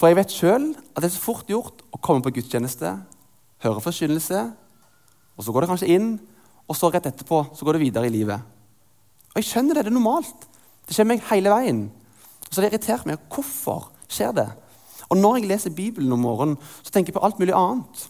For 0.00 0.10
jeg 0.10 0.18
vet 0.18 0.32
sjøl 0.32 0.70
at 0.72 1.02
det 1.02 1.10
er 1.10 1.14
så 1.14 1.22
fort 1.22 1.48
gjort 1.52 1.84
å 1.92 2.00
komme 2.02 2.24
på 2.24 2.32
gudstjeneste, 2.36 2.94
høre 3.64 3.84
forkynnelse, 3.84 4.44
og 5.36 5.44
så 5.44 5.52
går 5.52 5.64
det 5.64 5.70
kanskje 5.72 5.92
inn, 5.94 6.10
og 6.68 6.76
så 6.76 6.90
rett 6.92 7.08
etterpå 7.08 7.42
så 7.56 7.66
går 7.66 7.76
det 7.76 7.84
videre 7.84 8.08
i 8.08 8.14
livet. 8.14 8.40
Og 9.30 9.40
jeg 9.40 9.48
skjønner 9.48 9.76
det, 9.76 9.86
det 9.86 9.92
er 9.92 9.96
normalt. 9.96 10.46
Det 10.86 10.96
skjer 10.96 11.08
meg 11.08 11.22
hele 11.30 11.52
veien. 11.52 11.84
Og 12.46 12.50
så 12.50 12.62
det 12.62 12.70
irriterer 12.70 13.06
meg. 13.08 13.22
Hvorfor 13.30 13.90
skjer 14.10 14.34
det? 14.36 14.48
Og 15.10 15.18
når 15.18 15.40
jeg 15.40 15.50
leser 15.50 15.74
Bibelen 15.74 16.12
om 16.14 16.22
morgenen, 16.22 16.56
så 16.82 16.92
tenker 16.92 17.10
jeg 17.10 17.18
på 17.18 17.24
alt 17.26 17.38
mulig 17.42 17.54
annet. 17.56 18.06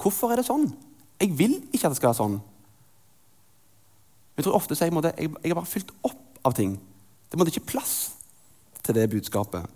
Hvorfor 0.00 0.32
er 0.32 0.40
det 0.40 0.48
sånn? 0.48 0.68
Jeg 1.20 1.32
vil 1.36 1.58
ikke 1.72 1.88
at 1.88 1.94
det 1.94 2.00
skal 2.00 2.12
være 2.12 2.20
sånn. 2.20 2.38
Jeg 4.36 4.46
tror 4.46 4.56
ofte 4.56 4.76
jeg, 4.76 4.92
måtte, 4.92 5.12
jeg, 5.16 5.32
jeg 5.42 5.52
er 5.52 5.58
bare 5.58 5.68
fylt 5.68 5.92
opp 6.06 6.40
av 6.48 6.56
ting. 6.56 6.78
Det 7.28 7.38
måtte 7.38 7.52
ikke 7.52 7.72
plass 7.74 7.96
til 8.84 8.96
det 8.96 9.08
budskapet. 9.12 9.66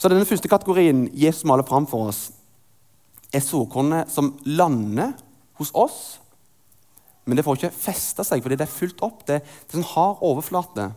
Så 0.00 0.08
denne 0.08 0.28
første 0.28 0.48
kategorien 0.48 1.04
Jesus 1.12 1.44
maler 1.48 1.66
fram 1.68 1.88
for 1.88 2.08
oss, 2.08 2.30
er 3.30 3.44
såkornet 3.44 4.10
som 4.10 4.32
lander 4.48 5.12
hos 5.60 5.70
oss, 5.76 5.98
men 7.28 7.36
det 7.36 7.44
får 7.46 7.60
ikke 7.60 7.76
festa 7.76 8.24
seg 8.26 8.40
fordi 8.42 8.56
det 8.58 8.64
er 8.66 8.72
fylt 8.72 9.04
opp. 9.06 9.20
Det, 9.28 9.38
det 9.44 9.76
er 9.76 9.78
sånn 9.78 9.92
hard 9.92 10.24
overflate. 10.26 10.88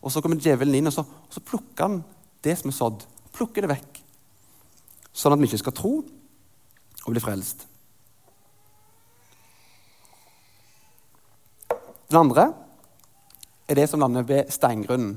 Og 0.00 0.14
Så 0.14 0.22
kommer 0.22 0.40
djevelen 0.40 0.78
inn 0.78 0.88
og 0.88 0.94
så, 0.94 1.02
og 1.02 1.34
så 1.34 1.42
plukker 1.44 1.88
han 1.88 1.98
det 2.46 2.54
som 2.60 2.70
er 2.70 2.76
sådd, 2.78 3.02
plukker 3.36 3.64
det 3.64 3.72
vekk. 3.74 4.02
Sånn 5.16 5.36
at 5.36 5.40
vi 5.40 5.48
ikke 5.48 5.62
skal 5.62 5.76
tro 5.76 5.94
og 6.00 7.12
bli 7.12 7.22
frelst. 7.22 7.66
Den 12.06 12.20
andre 12.20 12.50
er 13.66 13.78
det 13.78 13.88
som 13.90 14.02
lander 14.02 14.26
ved 14.26 14.52
steingrunnen. 14.52 15.16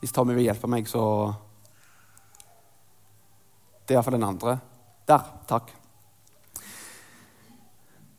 Hvis 0.00 0.12
Tommy 0.14 0.36
vil 0.36 0.46
hjelpe 0.46 0.68
meg, 0.70 0.86
så 0.88 1.02
det 3.84 3.94
er 3.94 3.98
iallfall 3.98 4.16
den 4.18 4.28
andre. 4.28 4.58
Der. 5.08 5.24
Takk. 5.48 5.72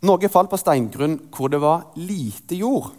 Noe 0.06 0.30
falt 0.30 0.52
på 0.52 0.60
steingrunn 0.62 1.16
hvor 1.34 1.50
det 1.50 1.62
var 1.64 1.88
lite 1.98 2.58
jord, 2.60 2.92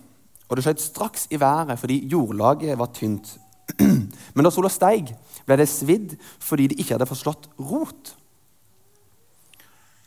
og 0.47 0.57
det 0.57 0.64
skjøt 0.64 0.83
straks 0.83 1.26
i 1.31 1.38
været 1.38 1.78
fordi 1.78 2.00
jordlaget 2.11 2.78
var 2.78 2.90
tynt. 2.95 3.37
Men 4.35 4.47
da 4.47 4.50
sola 4.50 4.71
steig, 4.73 5.12
ble 5.46 5.58
det 5.60 5.68
svidd 5.70 6.16
fordi 6.42 6.70
de 6.70 6.78
ikke 6.80 6.96
hadde 6.96 7.08
forslått 7.08 7.48
rot. 7.58 8.14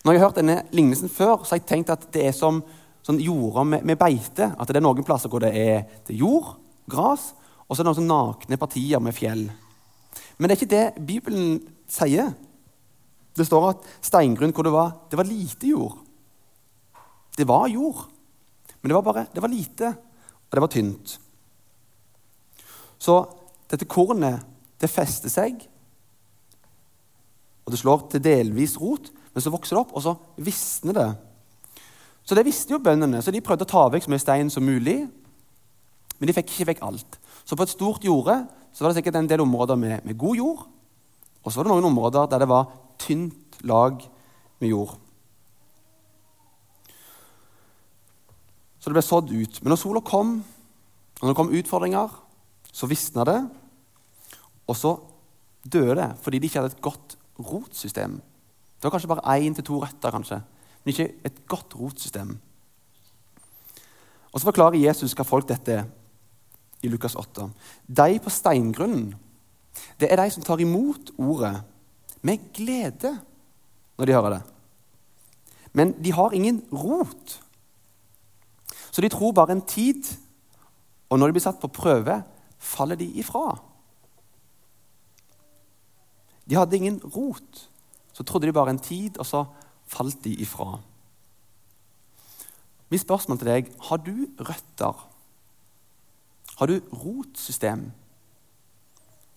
Når 0.03 0.15
jeg 0.15 0.21
har 0.21 0.29
hørt 0.29 0.39
denne 0.39 0.61
lignelsen 0.75 1.11
før, 1.11 1.43
så 1.43 1.55
har 1.55 1.61
jeg 1.61 1.69
tenkt 1.71 1.91
at 1.93 2.05
det 2.13 2.29
er 2.29 2.35
som 2.35 2.61
sånn 3.05 3.19
jorder 3.23 3.67
med, 3.67 3.85
med, 3.87 3.99
beite. 3.99 4.51
At 4.55 4.69
det 4.69 4.79
er 4.79 4.85
noen 4.85 5.05
plasser 5.07 5.31
hvor 5.31 5.43
det 5.43 5.51
er, 5.55 5.83
det 6.07 6.17
jord, 6.19 6.53
gras, 6.89 7.33
og 7.67 7.75
så 7.75 7.81
er 7.81 7.89
det 7.89 7.95
noen 7.99 8.11
nakne 8.11 8.59
partier 8.59 9.01
med 9.03 9.15
fjell. 9.15 9.47
Men 10.37 10.47
det 10.47 10.55
er 10.55 10.59
ikke 10.59 10.75
det 10.75 11.05
Bibelen 11.07 11.57
sier. 11.89 12.31
Det 13.35 13.47
står 13.47 13.67
at 13.73 13.89
steingrunn 14.05 14.53
hvor 14.55 14.67
det 14.67 14.73
var, 14.73 14.93
det 15.11 15.19
var 15.19 15.27
lite 15.27 15.71
jord. 15.71 15.99
Det 17.37 17.47
var 17.47 17.69
jord, 17.71 18.07
men 18.79 18.91
det 18.91 18.95
var 18.97 19.05
bare 19.05 19.25
det 19.33 19.43
var 19.43 19.51
lite, 19.51 19.91
og 20.49 20.55
det 20.57 20.63
var 20.63 20.73
tynt. 20.73 21.13
Så 22.99 23.19
dette 23.69 23.87
kornet 23.87 24.43
det 24.79 24.89
fester 24.91 25.31
seg, 25.31 25.63
og 27.65 27.73
det 27.73 27.79
slår 27.81 28.05
til 28.09 28.23
delvis 28.25 28.77
rot, 28.81 29.11
men 29.29 29.43
så 29.43 29.51
vokser 29.53 29.75
det 29.75 29.81
opp, 29.83 29.91
og 29.93 30.01
så 30.01 30.15
visner 30.41 30.95
det. 30.97 31.09
Så 32.25 32.37
det 32.37 32.45
visste 32.47 32.73
jo 32.73 32.81
bøndene, 32.81 33.21
så 33.21 33.33
de 33.33 33.41
prøvde 33.45 33.67
å 33.67 33.69
ta 33.69 33.83
vekk 33.93 34.07
så 34.07 34.13
mye 34.13 34.21
stein 34.21 34.49
som 34.53 34.65
mulig. 34.65 35.03
Men 36.17 36.29
de 36.29 36.35
fikk 36.35 36.49
ikke 36.49 36.67
vekk 36.71 36.81
alt. 36.87 37.19
Så 37.45 37.57
på 37.57 37.65
et 37.65 37.73
stort 37.73 38.05
jorde 38.05 38.39
så 38.73 38.83
var 38.83 38.91
det 38.91 38.99
sikkert 38.99 39.19
en 39.19 39.29
del 39.29 39.43
områder 39.43 39.77
med, 39.79 40.01
med 40.05 40.17
god 40.17 40.37
jord, 40.37 40.65
og 41.43 41.51
så 41.51 41.59
var 41.59 41.67
det 41.67 41.73
noen 41.75 41.87
områder 41.91 42.27
der 42.29 42.43
det 42.43 42.49
var 42.49 42.67
tynt 43.01 43.61
lag 43.65 44.01
med 44.59 44.73
jord. 44.73 44.97
Så 48.79 48.89
det 48.89 48.97
ble 48.97 49.05
sådd 49.05 49.31
ut. 49.33 49.61
Men 49.61 49.73
når 49.73 49.81
sola 49.81 50.01
kom, 50.05 50.39
og 51.19 51.23
når 51.23 51.33
det 51.33 51.39
kom 51.39 51.55
utfordringer, 51.61 52.13
så 52.71 52.89
visna 52.89 53.25
det. 53.27 53.39
Og 54.69 54.77
så 54.77 54.93
døde 55.65 55.97
det 55.97 56.09
fordi 56.23 56.39
de 56.39 56.49
ikke 56.49 56.61
hadde 56.61 56.75
et 56.75 56.83
godt 56.85 57.17
rotsystem. 57.39 58.19
Det 58.79 58.87
var 58.87 58.93
kanskje 58.93 59.11
bare 59.11 59.39
én 59.39 59.55
til 59.55 59.65
to 59.65 59.79
røtter, 59.81 60.11
kanskje, 60.11 60.41
men 60.83 60.93
ikke 60.93 61.13
et 61.25 61.41
godt 61.47 61.75
rotsystem. 61.75 62.37
Og 64.31 64.39
Så 64.39 64.45
forklarer 64.45 64.77
Jesus 64.77 65.15
hva 65.17 65.25
folk 65.25 65.47
dette 65.49 65.81
i 66.83 66.87
Lukas 66.87 67.15
8. 67.15 67.49
De 67.87 68.19
på 68.23 68.29
steingrunnen, 68.29 69.15
det 69.99 70.11
er 70.11 70.21
de 70.21 70.31
som 70.31 70.43
tar 70.43 70.61
imot 70.61 71.11
ordet 71.17 71.57
med 72.21 72.51
glede 72.53 73.17
når 73.97 74.05
de 74.05 74.15
hører 74.15 74.35
det. 74.37 74.41
Men 75.73 75.93
de 76.03 76.11
har 76.11 76.33
ingen 76.33 76.61
rot. 76.71 77.39
Så 78.91 79.01
de 79.01 79.09
tror 79.09 79.31
bare 79.31 79.51
en 79.51 79.61
tid, 79.61 80.03
og 81.09 81.19
når 81.19 81.27
de 81.27 81.37
blir 81.37 81.43
satt 81.43 81.59
på 81.61 81.71
prøve, 81.73 82.21
faller 82.59 82.95
de 82.95 83.05
ifra. 83.19 83.57
De 86.49 86.57
hadde 86.57 86.77
ingen 86.77 86.99
rot. 87.13 87.69
Så 88.13 88.25
trodde 88.25 88.49
de 88.49 88.55
bare 88.55 88.73
en 88.73 88.81
tid, 88.81 89.17
og 89.21 89.25
så 89.25 89.45
falt 89.89 90.23
de 90.23 90.33
ifra. 90.41 90.79
Mitt 92.89 93.05
spørsmål 93.05 93.37
til 93.39 93.51
deg 93.51 93.71
har 93.85 94.01
du 94.01 94.15
røtter? 94.41 95.05
Har 96.57 96.67
du 96.67 96.81
rotsystem? 96.91 97.91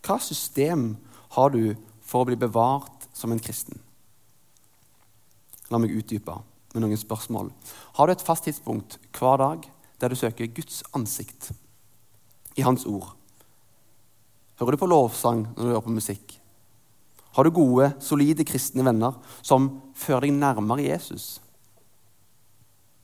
Hva 0.03 0.17
system 0.19 0.97
har 1.37 1.53
du 1.55 1.77
for 2.03 2.25
å 2.25 2.31
bli 2.31 2.39
bevart 2.41 3.07
som 3.15 3.33
en 3.33 3.43
kristen? 3.43 3.79
La 5.71 5.79
meg 5.79 5.95
utdype 5.95 6.41
med 6.73 6.83
noen 6.83 6.99
spørsmål. 6.99 7.53
Har 7.97 8.09
du 8.09 8.17
et 8.17 8.25
fast 8.25 8.49
tidspunkt 8.49 8.99
hver 9.19 9.39
dag 9.41 9.69
der 10.01 10.11
du 10.11 10.19
søker 10.19 10.51
Guds 10.51 10.83
ansikt 10.97 11.53
i 12.57 12.65
Hans 12.65 12.89
ord? 12.89 13.13
Hører 14.59 14.75
du 14.75 14.81
på 14.81 14.91
lovsang 14.91 15.45
når 15.53 15.61
du 15.61 15.71
hører 15.71 15.87
på 15.87 15.95
musikk? 15.95 16.42
Har 17.33 17.45
du 17.45 17.51
gode, 17.51 17.93
solide 18.01 18.45
kristne 18.45 18.85
venner 18.85 19.17
som 19.41 19.69
fører 19.97 20.27
deg 20.27 20.37
nærmere 20.37 20.85
Jesus? 20.85 21.41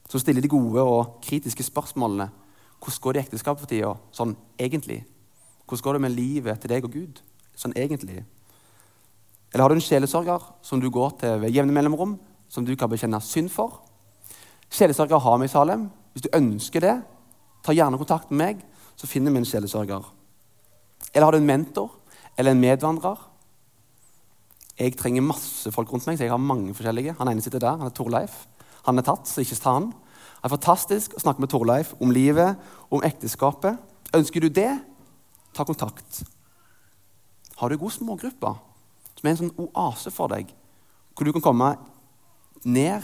Som 0.09 0.21
stiller 0.21 0.45
de 0.45 0.51
gode 0.53 0.85
og 0.85 1.19
kritiske 1.25 1.65
spørsmålene. 1.65 2.29
Hvordan 2.79 3.03
går 3.03 3.13
det 3.13 3.21
i 3.21 3.27
ekteskapet 3.27 3.65
for 3.65 3.71
tida, 3.71 3.95
sånn 4.15 4.37
egentlig? 4.61 5.03
Hvordan 5.67 5.85
går 5.85 5.97
det 5.97 6.03
med 6.05 6.17
livet 6.17 6.61
til 6.61 6.73
deg 6.73 6.87
og 6.87 6.93
Gud, 6.93 7.23
sånn 7.57 7.75
egentlig? 7.77 8.23
Eller 9.53 9.65
har 9.65 9.73
du 9.73 9.79
en 9.79 9.85
sjelesørger 9.85 10.45
som 10.63 10.81
du 10.81 10.91
går 10.93 11.17
til 11.21 11.41
ved 11.43 11.55
jevne 11.57 11.75
mellomrom, 11.75 12.19
som 12.49 12.65
du 12.65 12.75
kan 12.77 12.91
bekjenne 12.91 13.21
synd 13.25 13.51
for. 13.53 13.81
Sjelesørger 14.73 15.21
har 15.25 15.39
vi 15.41 15.49
i 15.49 15.53
Salem. 15.53 15.89
Hvis 16.13 16.27
du 16.29 16.37
ønsker 16.37 16.85
det, 16.85 16.95
ta 17.65 17.73
gjerne 17.73 18.01
kontakt 18.01 18.31
med 18.31 18.45
meg, 18.45 18.63
så 18.97 19.09
finner 19.09 19.33
vi 19.33 19.43
en 19.43 19.49
sjelesørger. 19.49 20.05
Eller 21.15 21.25
har 21.25 21.33
du 21.33 21.41
en 21.41 21.49
mentor 21.49 21.93
eller 22.37 22.53
en 22.53 22.61
medvandrer? 22.61 23.28
Jeg 24.79 24.95
trenger 24.99 25.25
masse 25.27 25.73
folk 25.75 25.91
rundt 25.91 26.07
meg, 26.07 26.19
så 26.19 26.27
jeg 26.27 26.33
har 26.33 26.43
mange 26.43 26.75
forskjellige. 26.77 27.17
Han 27.19 27.31
ene 27.33 27.43
sitter 27.43 27.63
der, 27.63 27.81
han 27.81 27.89
er 27.89 27.95
Torleif. 27.95 28.45
Han 28.87 29.01
er 29.01 29.07
tatt, 29.07 29.27
så 29.27 29.43
ikke 29.43 29.59
ta 29.59 29.75
han. 29.75 29.91
Det 29.91 30.47
er 30.47 30.55
fantastisk 30.55 31.17
å 31.19 31.23
snakke 31.25 31.43
med 31.43 31.51
Torleif 31.51 31.97
om 31.99 32.13
livet, 32.15 32.61
om 32.95 33.03
ekteskapet. 33.03 33.81
Ønsker 34.15 34.45
du 34.45 34.49
det, 34.55 34.71
ta 35.53 35.67
kontakt. 35.67 36.23
Har 37.59 37.71
du 37.71 37.81
god 37.81 37.97
smågruppe, 37.97 38.53
som 39.19 39.27
er 39.27 39.35
en 39.35 39.41
sånn 39.41 39.57
oase 39.67 40.15
for 40.15 40.31
deg, 40.31 40.53
hvor 41.19 41.27
du 41.27 41.35
kan 41.35 41.43
komme 41.43 41.73
ned 42.63 43.03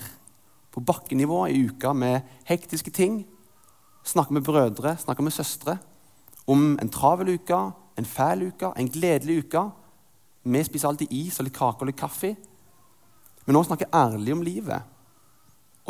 på 0.75 0.83
bakkenivå 0.83 1.45
i 1.51 1.65
uka 1.67 1.93
med 1.95 2.23
hektiske 2.47 2.91
ting. 2.95 3.25
Snakke 4.07 4.35
med 4.35 4.47
brødre, 4.47 4.97
snakke 4.99 5.27
med 5.27 5.35
søstre 5.35 5.79
om 6.47 6.75
en 6.81 6.91
travel 6.93 7.35
uke, 7.35 7.59
en 7.99 8.07
fæl 8.07 8.49
uke, 8.51 8.73
en 8.77 8.91
gledelig 8.91 9.45
uke. 9.45 9.63
Vi 10.45 10.65
spiser 10.67 10.91
alltid 10.91 11.13
is 11.13 11.39
og 11.41 11.49
litt 11.49 11.57
kake 11.57 11.81
og 11.81 11.89
litt 11.89 12.01
kaffe. 12.01 12.35
Men 13.45 13.57
nå 13.57 13.63
snakker 13.65 13.89
jeg 13.89 13.97
ærlig 13.97 14.35
om 14.35 14.45
livet 14.45 14.91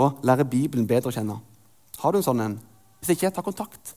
og 0.01 0.23
lærer 0.27 0.47
Bibelen 0.47 0.89
bedre 0.91 1.11
å 1.11 1.15
kjenne. 1.15 1.37
Har 2.01 2.13
du 2.13 2.19
en 2.19 2.27
sånn 2.27 2.43
en? 2.43 2.57
Hvis 2.99 3.15
ikke, 3.15 3.31
ta 3.35 3.43
kontakt. 3.47 3.95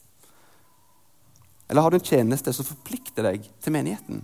Eller 1.67 1.83
har 1.83 1.91
du 1.91 1.97
en 1.97 2.05
tjeneste 2.05 2.53
som 2.53 2.67
forplikter 2.67 3.25
deg 3.25 3.47
til 3.63 3.73
menigheten? 3.73 4.21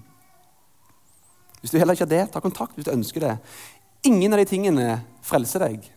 Hvis 1.62 1.74
du 1.74 1.80
heller 1.80 1.96
ikke 1.96 2.06
har 2.06 2.14
det, 2.14 2.26
ta 2.34 2.42
kontakt 2.44 2.78
hvis 2.78 2.88
du 2.88 2.94
ønsker 2.94 3.24
det. 3.24 3.34
Ingen 4.06 4.36
av 4.36 4.42
de 4.42 4.48
tingene 4.50 4.88
frelser 5.26 5.64
deg. 5.64 5.88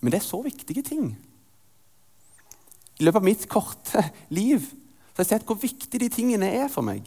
Men 0.00 0.12
det 0.12 0.20
er 0.20 0.26
så 0.26 0.40
viktige 0.44 0.84
ting. 0.86 1.10
I 2.96 3.04
løpet 3.04 3.20
av 3.20 3.28
mitt 3.28 3.46
korte 3.52 4.02
liv 4.38 4.64
så 4.64 5.20
har 5.20 5.24
jeg 5.24 5.32
sett 5.34 5.46
hvor 5.48 5.60
viktige 5.60 6.02
de 6.02 6.10
tingene 6.12 6.48
er 6.58 6.68
for 6.72 6.84
meg. 6.84 7.06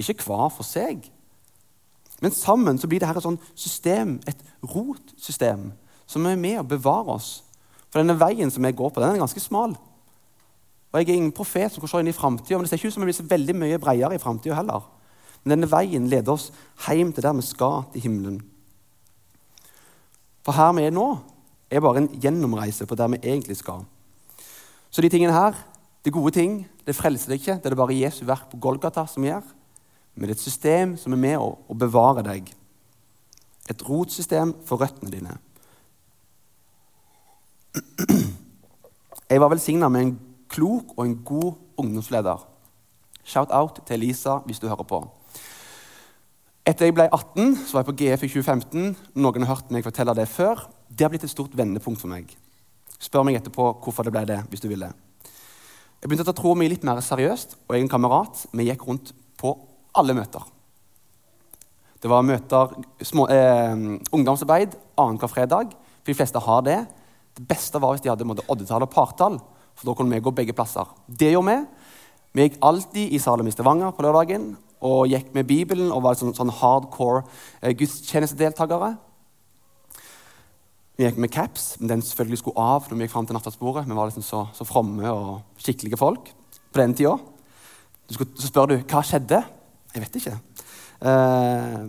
Ikke 0.00 0.24
hver 0.24 0.48
for 0.54 0.66
seg, 0.66 1.04
men 2.20 2.32
sammen 2.36 2.78
så 2.78 2.88
blir 2.88 3.00
det 3.00 3.08
her 3.08 3.16
et 3.16 3.24
sånn 3.24 3.40
system, 3.56 4.18
et 4.28 4.40
rotsystem, 4.60 5.70
som 6.08 6.26
er 6.28 6.40
med 6.40 6.58
å 6.60 6.68
bevare 6.68 7.16
oss. 7.16 7.30
For 7.88 8.02
denne 8.02 8.18
veien 8.20 8.52
som 8.52 8.64
jeg 8.64 8.76
går 8.76 8.92
på, 8.92 9.00
den 9.00 9.16
er 9.16 9.22
ganske 9.22 9.40
smal. 9.40 9.74
Og 10.90 10.98
Jeg 10.98 11.08
er 11.08 11.20
ingen 11.20 11.32
profet 11.32 11.72
som 11.72 11.80
kan 11.80 11.88
se 11.88 12.00
inn 12.02 12.10
i 12.10 12.16
framtida, 12.16 12.58
men 12.58 12.66
det 12.66 12.70
ser 12.70 12.80
ikke 12.80 12.90
ut 12.90 12.94
som 12.94 13.04
det 13.04 13.10
blir 13.12 13.20
så 13.20 13.30
veldig 13.30 13.54
mye 13.56 13.78
bredere 13.78 14.18
i 14.18 14.22
framtida 14.22 14.58
heller. 14.58 14.84
Men 15.42 15.54
denne 15.54 15.70
veien 15.70 16.08
leder 16.10 16.34
oss 16.34 16.50
hjem 16.84 17.12
til 17.14 17.24
der 17.24 17.36
vi 17.38 17.46
skal, 17.46 17.86
til 17.92 18.04
himmelen. 18.04 18.40
For 20.44 20.56
her 20.56 20.74
vi 20.76 20.84
er 20.88 20.94
nå, 20.94 21.06
er 21.70 21.80
bare 21.80 22.02
en 22.02 22.10
gjennomreise 22.20 22.86
på 22.90 22.98
der 22.98 23.14
vi 23.14 23.22
egentlig 23.22 23.56
skal. 23.56 23.86
Så 24.90 25.00
de 25.00 25.08
tingene 25.08 25.32
her, 25.32 25.54
det 26.04 26.12
gode 26.12 26.34
ting, 26.34 26.64
det 26.84 26.96
frelser 26.98 27.30
deg 27.30 27.40
ikke. 27.40 27.56
Det 27.60 27.70
er 27.70 27.76
det 27.76 27.80
bare 27.80 27.96
Jesu 27.96 28.24
verk 28.26 28.50
på 28.50 28.58
Golgata 28.60 29.06
som 29.06 29.24
gjør. 29.24 29.46
Men 30.14 30.28
det 30.28 30.34
er 30.34 30.38
et 30.38 30.48
system 30.48 30.96
som 31.00 31.14
er 31.14 31.22
med 31.22 31.38
å, 31.38 31.52
å 31.68 31.76
bevare 31.78 32.24
deg. 32.26 32.50
Et 33.70 33.86
rotsystem 33.86 34.52
for 34.66 34.82
røttene 34.82 35.12
dine. 35.12 35.36
Jeg 39.30 39.40
var 39.40 39.52
velsigna 39.52 39.88
med 39.88 40.02
en 40.02 40.16
klok 40.50 40.96
og 40.96 41.04
en 41.04 41.16
god 41.24 41.52
ungdomsleder. 41.78 42.42
Shout 43.24 43.52
out 43.54 43.78
til 43.86 44.00
Elisa 44.00 44.40
hvis 44.46 44.58
du 44.58 44.66
hører 44.68 44.88
på. 44.88 45.04
Etter 46.66 46.88
jeg 46.88 46.94
ble 46.96 47.06
18, 47.08 47.54
så 47.66 47.76
var 47.76 47.84
jeg 47.84 47.88
på 47.88 47.96
GF 48.00 48.24
i 48.26 48.30
2015. 48.34 48.96
Noen 49.22 49.46
har 49.46 49.54
hørt 49.54 49.70
meg 49.72 49.86
fortelle 49.86 50.14
det 50.18 50.26
før. 50.28 50.66
Det 50.90 51.06
har 51.06 51.12
blitt 51.12 51.24
et 51.24 51.32
stort 51.32 51.54
vendepunkt 51.56 52.02
for 52.02 52.10
meg. 52.10 52.34
Spør 53.00 53.24
meg 53.26 53.38
etterpå 53.38 53.70
hvorfor 53.80 54.06
det 54.06 54.12
ble 54.14 54.26
det. 54.28 54.42
hvis 54.50 54.60
du 54.60 54.68
vil 54.68 54.82
det. 54.84 54.90
Jeg 56.00 56.08
begynte 56.08 56.26
å 56.26 56.32
ta 56.32 56.36
troa 56.36 56.56
mi 56.56 56.68
litt 56.68 56.84
mer 56.84 57.00
seriøst, 57.04 57.56
og 57.68 57.74
jeg 57.74 57.82
og 57.82 57.86
en 57.86 57.92
kamerat 57.92 58.44
vi 58.56 58.66
gikk 58.68 58.86
rundt 58.88 59.12
på 59.40 59.54
alle 59.98 60.16
møter. 60.16 60.44
Det 62.00 62.08
var 62.08 62.24
møter, 62.24 62.72
små, 63.04 63.26
eh, 63.28 63.74
ungdomsarbeid 64.12 64.76
annenhver 64.96 65.28
fredag. 65.28 65.74
For 66.00 66.12
de 66.12 66.16
fleste 66.16 66.40
har 66.40 66.62
det. 66.62 66.86
Det 67.36 67.46
beste 67.48 67.80
var 67.80 67.92
hvis 67.92 68.02
de 68.04 68.08
hadde 68.08 68.24
oddetall 68.48 68.82
og 68.82 68.90
partall, 68.90 69.38
for 69.76 69.86
da 69.86 69.94
kunne 69.94 70.14
vi 70.14 70.20
gå 70.20 70.32
begge 70.32 70.56
plasser. 70.56 70.88
Det 71.06 71.32
gjorde 71.32 71.52
vi. 71.52 71.66
Vi 72.32 72.42
gikk 72.46 72.58
alltid 72.62 73.12
i 73.12 73.18
Salem 73.18 73.48
i 73.50 73.50
Stavanger 73.50 73.92
på 73.92 74.02
lørdagen 74.06 74.56
og 74.80 75.08
gikk 75.10 75.34
med 75.34 75.48
Bibelen 75.48 75.90
og 75.92 76.04
var 76.06 76.16
sånn, 76.16 76.32
sånn 76.36 76.52
hardcore 76.60 77.24
eh, 77.60 77.74
gudstjenestedeltakere. 77.76 78.94
Vi 80.96 81.06
gikk 81.06 81.20
med 81.20 81.32
caps, 81.32 81.74
men 81.80 81.94
den 81.94 82.04
selvfølgelig 82.04 82.40
skulle 82.42 82.60
av 82.60 82.88
når 82.88 82.96
vi 82.96 83.06
gikk 83.06 83.14
fram 83.14 83.26
til 83.28 83.36
nattverdsbordet. 83.36 83.86
Vi 83.88 83.96
var 83.96 84.08
liksom 84.08 84.24
så, 84.24 84.44
så, 84.56 84.66
fromme 84.68 85.10
og 85.10 85.60
skikkelige 85.60 86.00
folk 86.00 86.30
på 86.70 86.80
den 86.80 86.94
tida. 86.96 87.16
Så 88.10 88.26
spør 88.46 88.72
du 88.72 88.76
hva 88.78 89.02
skjedde. 89.06 89.42
Jeg 89.94 90.04
vet 90.04 90.18
ikke. 90.20 90.36
Eh, 91.00 91.86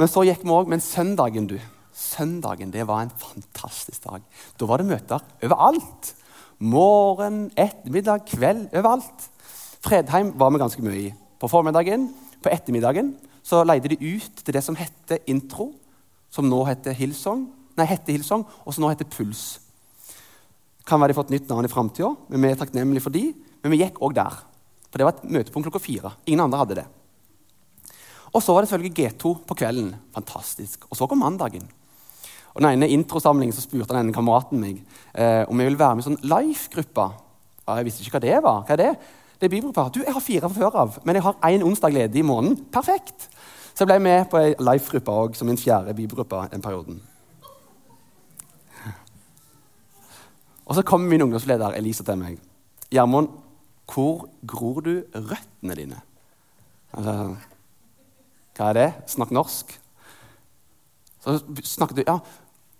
men 0.00 0.10
så 0.10 0.24
gikk 0.24 0.42
vi 0.46 0.54
òg 0.54 0.70
Men 0.70 0.82
søndagen, 0.82 1.46
du. 1.50 1.58
Søndagen 1.92 2.72
det 2.72 2.86
var 2.88 3.04
en 3.04 3.12
fantastisk 3.12 4.06
dag. 4.06 4.24
Da 4.58 4.66
var 4.66 4.80
det 4.80 4.88
møter 4.88 5.24
overalt. 5.44 6.14
Morgen, 6.60 7.50
ettermiddag, 7.56 8.24
kveld. 8.28 8.68
Overalt. 8.72 9.28
Fredheim 9.80 10.34
var 10.38 10.52
vi 10.52 10.60
ganske 10.60 10.84
mye 10.84 11.02
i. 11.06 11.10
På 11.40 11.48
formiddagen, 11.48 12.10
på 12.42 12.52
ettermiddagen, 12.52 13.14
så 13.42 13.62
leide 13.64 13.92
de 13.92 13.96
ut 13.96 14.42
til 14.44 14.54
det 14.54 14.62
som 14.64 14.76
heter 14.76 15.22
Intro, 15.30 15.70
som 16.30 16.48
nå 16.48 16.58
heter 16.68 16.92
Hillsong, 16.96 17.46
nei, 17.78 17.86
heter 17.88 18.12
Hillsong, 18.12 18.44
og 18.44 18.76
som 18.76 18.84
nå 18.84 18.90
heter 18.92 19.08
Puls. 19.08 19.58
Kan 20.86 21.00
være 21.00 21.14
de 21.14 21.16
fått 21.16 21.32
nytt 21.32 21.48
navn 21.48 21.64
i 21.64 21.72
framtida, 21.72 22.12
men 22.28 22.44
vi 22.44 22.52
er 22.52 22.60
takknemlige 22.60 23.04
for 23.06 23.14
de, 23.14 23.30
men 23.62 23.72
vi 23.72 23.80
gikk 23.80 24.00
òg 24.04 24.16
der. 24.20 24.36
For 24.90 24.98
det 24.98 25.06
var 25.06 25.16
et 25.16 25.30
møtepunkt 25.30 25.68
klokka 25.68 25.82
fire. 25.82 26.14
Ingen 26.26 26.44
andre 26.44 26.60
hadde 26.60 26.78
det. 26.80 26.86
Og 28.30 28.42
så 28.42 28.54
var 28.54 28.62
det 28.62 28.70
selvfølgelig 28.70 28.96
G2 28.98 29.32
på 29.46 29.56
kvelden. 29.58 29.94
Fantastisk. 30.14 30.86
Og 30.90 30.98
så 30.98 31.06
kom 31.10 31.22
mandagen. 31.22 31.66
Og 32.54 32.62
den 32.62 32.72
ene 32.72 32.90
introsamlingen 32.90 33.54
så 33.54 33.62
spurte 33.62 33.92
den 33.94 34.04
ene 34.04 34.14
kameraten 34.14 34.58
meg 34.58 34.80
eh, 35.14 35.46
om 35.46 35.60
jeg 35.60 35.70
ville 35.70 35.80
være 35.80 35.98
med 35.98 36.04
i 36.04 36.08
sånn 36.08 36.22
Life-gruppa. 36.30 37.06
Ja, 37.66 37.76
jeg 37.78 37.86
visste 37.86 38.04
ikke 38.04 38.18
hva 38.18 38.24
det 38.24 38.38
var. 38.42 38.62
Hva 38.66 38.74
er 38.74 38.82
det? 38.82 38.92
Det 39.40 39.46
er 39.46 39.52
bibelgruppa. 39.54 39.86
Du, 39.94 40.02
jeg 40.02 40.12
har 40.12 40.24
fire 40.24 40.48
fra 40.48 40.58
før 40.58 40.80
av, 40.82 40.98
men 41.06 41.16
jeg 41.16 41.24
har 41.24 41.38
én 41.48 41.62
onsdag 41.64 41.94
ledig 41.94 42.20
i 42.20 42.26
måneden. 42.26 42.58
Perfekt! 42.74 43.30
Så 43.70 43.86
jeg 43.86 43.92
ble 43.92 44.00
med 44.04 44.26
på 44.28 44.36
ei 44.36 44.50
Life-gruppe 44.58 45.14
òg, 45.14 45.38
som 45.38 45.48
min 45.48 45.60
fjerde 45.60 45.94
bibelgruppe 45.96 46.42
den 46.52 46.64
perioden. 46.64 46.98
Og 50.66 50.76
så 50.76 50.84
kommer 50.86 51.08
min 51.10 51.24
ungdomsleder 51.24 51.74
Elisa 51.78 52.04
til 52.06 52.18
meg. 52.18 52.36
'Gjermund, 52.90 53.30
hvor 53.90 54.28
gror 54.46 54.80
du 54.86 54.94
røttene 55.14 55.76
dine?' 55.76 56.02
Altså, 56.92 57.36
hva 58.56 58.68
er 58.70 58.74
det? 58.74 58.88
Snakk 59.06 59.30
norsk. 59.30 59.80
Så 61.20 61.38
snakket 61.64 61.96
du, 61.96 62.04
ja, 62.06 62.18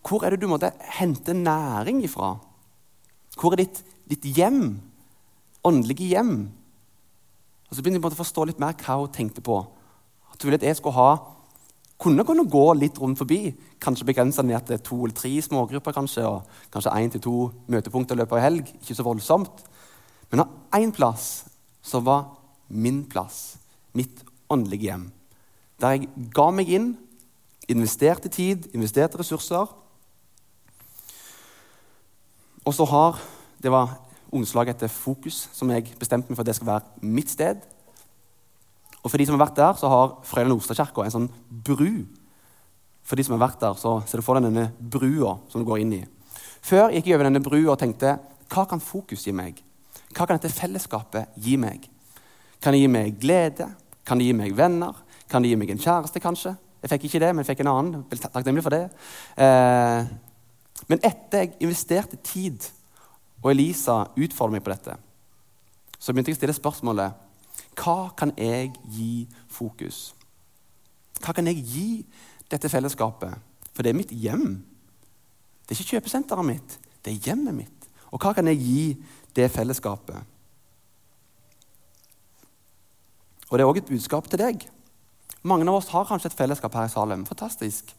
Hvor 0.00 0.24
er 0.24 0.30
det 0.30 0.40
du 0.40 0.48
måtte 0.48 0.72
hente 0.96 1.34
næring 1.34 2.02
ifra? 2.04 2.38
Hvor 3.36 3.52
er 3.52 3.56
ditt, 3.56 3.84
ditt 4.08 4.24
hjem? 4.24 4.80
Åndelige 5.64 6.08
hjem? 6.08 6.50
Og 7.68 7.76
Så 7.76 7.82
begynte 7.82 8.00
jeg 8.00 8.12
å 8.16 8.22
forstå 8.22 8.46
litt 8.48 8.58
mer 8.58 8.72
hva 8.80 8.96
hun 9.02 9.12
tenkte 9.12 9.44
på. 9.44 9.60
At 10.32 10.40
hun 10.40 10.48
ville 10.48 10.56
at 10.56 10.66
jeg 10.66 10.76
skulle 10.76 10.96
ha 10.96 11.18
kunne 12.00 12.24
kunne 12.24 12.48
gå 12.48 12.64
litt 12.78 12.98
rundt 13.00 13.20
forbi. 13.20 13.52
Kanskje 13.80 14.06
begrense 14.08 14.42
ned 14.42 14.64
til 14.66 14.80
to 14.80 15.02
eller 15.04 15.16
tre 15.16 15.30
smågrupper, 15.44 15.92
kanskje, 15.92 16.24
og 16.24 16.46
kanskje 16.72 16.94
én 16.96 17.12
til 17.12 17.20
to 17.20 17.34
møtepunkter 17.68 18.16
i 18.16 18.22
løpet 18.22 18.38
av 18.38 18.44
helg. 18.46 18.72
Ikke 18.80 18.96
så 18.96 19.04
voldsomt. 19.04 19.64
Men 20.30 20.44
av 20.44 20.80
én 20.80 20.92
plass 20.94 21.44
så 21.82 22.00
var 22.04 22.28
min 22.68 23.02
plass, 23.10 23.58
mitt 23.92 24.22
åndelige 24.50 24.90
hjem, 24.90 25.08
der 25.80 25.96
jeg 25.96 26.10
ga 26.34 26.50
meg 26.54 26.70
inn, 26.70 26.92
investerte 27.70 28.30
tid, 28.30 28.68
investerte 28.74 29.18
ressurser. 29.18 29.70
Og 32.64 32.74
så 32.74 32.86
har 32.90 33.20
Det 33.60 33.68
var 33.68 33.90
ungdomslaget 34.32 34.78
etter 34.78 34.88
Fokus 34.88 35.50
som 35.52 35.68
jeg 35.68 35.90
bestemte 36.00 36.30
meg 36.30 36.38
for 36.38 36.40
at 36.40 36.48
det 36.48 36.54
skal 36.56 36.66
være 36.70 37.02
mitt 37.04 37.28
sted. 37.28 37.58
Og 39.02 39.10
for 39.10 39.20
de 39.20 39.26
som 39.26 39.36
har 39.36 39.42
vært 39.42 39.58
der, 39.58 39.74
så 39.76 39.90
har 39.92 40.14
Frøyland 40.24 40.56
Ostadkirka 40.56 41.04
en 41.04 41.12
sånn 41.12 41.28
bru. 41.50 42.06
For 43.04 43.20
de 43.20 43.26
som 43.26 43.36
har 43.36 43.42
vært 43.42 43.60
der, 43.60 43.76
så 43.76 43.98
ser 44.08 44.16
du 44.16 44.24
for 44.24 44.40
deg 44.40 44.48
denne 44.48 44.70
brua 44.80 45.34
som 45.52 45.60
du 45.60 45.68
går 45.68 45.82
inn 45.84 45.92
i. 45.98 46.00
Før 46.64 46.88
gikk 46.94 47.10
jeg 47.10 47.18
over 47.18 47.28
denne 47.28 47.44
brua 47.44 47.74
og 47.74 47.80
tenkte 47.82 48.16
hva 48.48 48.64
kan 48.64 48.80
fokus 48.80 49.26
gi 49.28 49.36
meg? 49.36 49.60
Hva 50.14 50.26
kan 50.26 50.38
dette 50.38 50.52
fellesskapet 50.52 51.36
gi 51.40 51.56
meg? 51.60 51.86
Kan 52.60 52.74
det 52.74 52.82
gi 52.82 52.90
meg 52.90 53.20
glede? 53.20 53.68
Kan 54.06 54.18
det 54.18 54.26
gi 54.26 54.34
meg 54.36 54.56
venner? 54.56 54.96
Kan 55.30 55.42
det 55.42 55.52
gi 55.52 55.58
meg 55.60 55.70
en 55.70 55.80
kjæreste, 55.80 56.20
kanskje? 56.22 56.56
Jeg 56.82 56.90
fikk 56.94 57.06
ikke 57.08 57.20
det, 57.22 57.30
men 57.34 57.44
jeg 57.44 57.52
fikk 57.52 57.62
en 57.64 57.72
annen. 57.72 58.04
Jeg 58.10 58.18
er 58.18 58.32
takknemlig 58.34 58.64
for 58.64 58.74
det. 58.74 58.84
Eh, 59.36 60.10
men 60.88 61.02
etter 61.06 61.44
jeg 61.44 61.54
investerte 61.60 62.18
tid, 62.24 62.66
og 63.40 63.52
Elisa 63.52 64.02
utfordret 64.16 64.58
meg 64.58 64.64
på 64.64 64.72
dette, 64.72 64.96
så 66.00 66.12
begynte 66.12 66.32
jeg 66.32 66.38
å 66.38 66.40
stille 66.40 66.56
spørsmålet 66.56 67.26
hva 67.80 68.10
kan 68.16 68.32
jeg 68.36 68.72
gi 68.92 69.28
fokus? 69.48 70.10
Hva 71.20 71.32
kan 71.36 71.48
jeg 71.48 71.62
gi 71.64 71.88
dette 72.50 72.68
fellesskapet? 72.72 73.36
For 73.72 73.84
det 73.84 73.92
er 73.92 74.00
mitt 74.00 74.12
hjem. 74.12 74.58
Det 75.64 75.76
er 75.76 75.80
ikke 75.80 75.96
kjøpesenteret 75.96 76.48
mitt, 76.48 76.76
det 77.04 77.12
er 77.12 77.28
hjemmet 77.30 77.56
mitt. 77.56 77.88
Og 78.10 78.18
hva 78.18 78.34
kan 78.34 78.48
jeg 78.50 78.58
gi 78.58 78.84
det 79.36 79.50
fellesskapet? 79.52 80.20
Og 83.50 83.58
det 83.58 83.64
er 83.64 83.70
òg 83.70 83.80
et 83.80 83.90
budskap 83.90 84.28
til 84.30 84.40
deg. 84.40 84.66
Mange 85.42 85.66
av 85.66 85.80
oss 85.80 85.90
har 85.90 86.06
kanskje 86.06 86.30
et 86.30 86.38
fellesskap 86.38 86.74
her 86.76 86.86
i 86.86 86.92
Salem. 86.92 87.24
Fantastisk. 87.26 87.90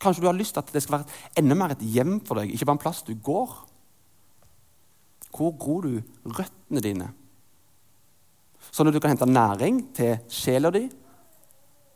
Kanskje 0.00 0.22
du 0.22 0.28
har 0.28 0.36
lyst 0.36 0.54
til 0.56 0.62
at 0.62 0.70
det 0.72 0.82
skal 0.84 1.00
være 1.00 1.40
enda 1.40 1.56
mer 1.58 1.74
et 1.74 1.82
hjem 1.82 2.20
for 2.24 2.40
deg, 2.40 2.52
ikke 2.54 2.68
bare 2.68 2.78
en 2.78 2.84
plass 2.84 3.02
du 3.04 3.12
går. 3.14 3.56
Hvor 5.34 5.52
gror 5.60 5.86
du 5.86 5.98
røttene 6.36 6.82
dine? 6.84 7.10
Sånn 8.70 8.88
at 8.88 8.94
du 8.94 9.00
kan 9.02 9.12
hente 9.12 9.28
næring 9.28 9.82
til 9.96 10.18
sjela 10.30 10.70
di. 10.74 10.86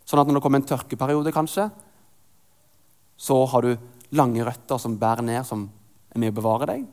Sånn 0.05 0.21
at 0.21 0.29
når 0.29 0.39
det 0.39 0.45
kommer 0.45 0.61
en 0.61 0.69
tørkeperiode, 0.69 1.33
kanskje, 1.33 1.69
så 3.17 3.39
har 3.53 3.65
du 3.65 3.73
lange 4.17 4.45
røtter 4.45 4.81
som 4.81 4.99
bærer 5.01 5.25
ned, 5.25 5.43
som 5.47 5.69
er 6.13 6.21
med 6.21 6.35
å 6.35 6.39
bevare 6.41 6.69
deg. 6.75 6.85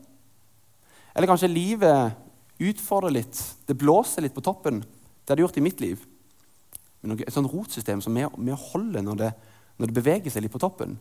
Eller 1.14 1.28
kanskje 1.28 1.50
livet 1.50 2.18
utfordrer 2.62 3.14
litt. 3.14 3.38
Det 3.66 3.76
blåser 3.78 4.24
litt 4.24 4.34
på 4.34 4.44
toppen. 4.44 4.80
Det 4.82 5.32
har 5.32 5.38
det 5.38 5.44
gjort 5.44 5.58
i 5.60 5.64
mitt 5.64 5.80
liv. 5.82 6.02
Men 7.02 7.18
et 7.18 7.34
sånt 7.34 7.50
rotsystem 7.50 8.00
som 8.02 8.16
er 8.16 8.30
med 8.38 8.54
å 8.54 8.62
holde 8.72 9.02
når 9.02 9.18
det, 9.18 9.32
når 9.76 9.90
det 9.90 9.98
beveger 9.98 10.34
seg 10.34 10.44
litt 10.44 10.54
på 10.54 10.62
toppen. 10.62 10.94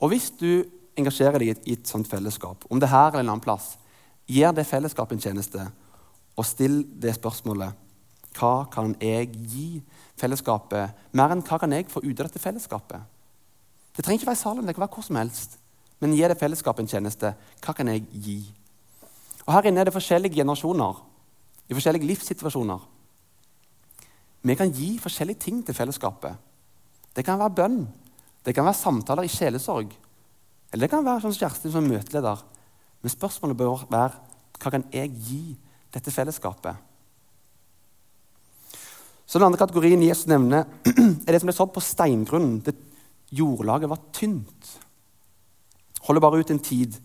Og 0.00 0.12
hvis 0.12 0.30
du 0.40 0.64
engasjerer 0.98 1.38
deg 1.40 1.50
i 1.50 1.52
et, 1.52 1.62
i 1.68 1.76
et 1.76 1.90
sånt 1.90 2.08
fellesskap, 2.08 2.64
om 2.72 2.80
det 2.80 2.88
er 2.88 2.94
her 2.94 3.12
eller 3.12 3.26
en 3.26 3.34
annen 3.34 3.44
plass, 3.44 3.74
gir 4.30 4.54
det 4.56 4.68
fellesskapet 4.68 5.18
en 5.18 5.24
tjeneste 5.28 5.68
og 6.38 6.46
still 6.46 6.82
det 7.02 7.16
spørsmålet 7.18 7.86
hva 8.38 8.64
kan 8.70 8.94
jeg 9.02 9.28
gi 9.50 9.80
fellesskapet, 10.20 10.94
mer 11.18 11.34
enn 11.34 11.42
hva 11.44 11.58
kan 11.60 11.72
jeg 11.74 11.88
få 11.90 12.02
ut 12.04 12.14
av 12.14 12.28
dette 12.28 12.42
fellesskapet? 12.42 13.02
Det 13.96 14.04
trenger 14.06 14.22
ikke 14.22 14.30
være 14.30 14.38
i 14.38 14.44
salen, 14.44 14.66
det 14.68 14.76
kan 14.76 14.84
være 14.84 14.94
hvor 14.94 15.04
som 15.04 15.18
helst. 15.18 15.58
Men 16.00 16.16
gir 16.16 16.32
det 16.32 16.38
fellesskapet 16.40 16.84
en 16.84 16.90
tjeneste. 16.90 17.34
Hva 17.60 17.74
kan 17.76 17.88
jeg 17.92 18.06
gi? 18.10 18.38
Og 19.46 19.52
Her 19.52 19.68
inne 19.68 19.82
er 19.82 19.90
det 19.90 19.96
forskjellige 19.96 20.40
generasjoner 20.40 21.00
i 21.70 21.76
forskjellige 21.76 22.08
livssituasjoner. 22.08 22.80
Vi 24.42 24.56
kan 24.56 24.72
gi 24.72 24.94
forskjellige 24.98 25.44
ting 25.44 25.60
til 25.66 25.76
fellesskapet. 25.76 26.36
Det 27.16 27.24
kan 27.26 27.38
være 27.38 27.56
bønn, 27.58 27.80
det 28.44 28.54
kan 28.54 28.64
være 28.64 28.78
samtaler 28.78 29.26
i 29.26 29.32
sjelesorg. 29.32 29.90
Eller 30.72 30.86
det 30.86 30.92
kan 30.92 31.04
være 31.04 31.24
sånn 31.24 31.36
Kjersti 31.36 31.72
som 31.72 31.88
møteleder. 31.88 32.44
Men 33.02 33.12
spørsmålet 33.12 33.58
bør 33.58 33.84
være 33.90 34.20
hva 34.60 34.72
kan 34.72 34.86
jeg 34.92 35.12
gi 35.26 35.42
dette 35.92 36.12
fellesskapet. 36.14 36.76
Så 39.26 39.38
Den 39.38 39.46
andre 39.46 39.60
kategorien 39.60 40.02
Jesus 40.02 40.26
nevner, 40.26 40.64
er 41.26 41.32
det 41.32 41.40
som 41.40 41.50
ble 41.50 41.54
sådd 41.54 41.74
på 41.74 41.82
steingrunnen. 41.84 42.58
Det 42.66 42.74
jordlaget 43.30 43.90
var 43.90 44.00
tynt. 44.12 44.70
Holder 46.06 46.24
bare 46.24 46.40
ut 46.40 46.50
en 46.50 46.62
tid. 46.62 46.96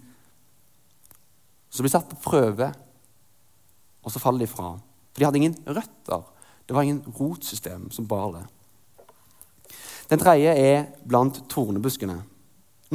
Så 1.69 1.83
blir 1.83 1.91
de 1.91 1.95
satt 1.97 2.09
på 2.09 2.21
prøve, 2.23 2.71
og 4.05 4.13
så 4.13 4.21
faller 4.21 4.45
de 4.45 4.51
fra. 4.51 4.75
For 5.11 5.19
de 5.19 5.27
hadde 5.27 5.41
ingen 5.41 5.57
røtter. 5.67 6.23
Det 6.65 6.75
var 6.75 6.85
ingen 6.85 7.03
rotsystem 7.19 7.89
som 7.91 8.07
bar 8.07 8.31
det. 8.37 8.45
Den 10.09 10.21
tredje 10.21 10.53
er 10.53 10.85
blant 11.05 11.41
tornebuskene. 11.49 12.17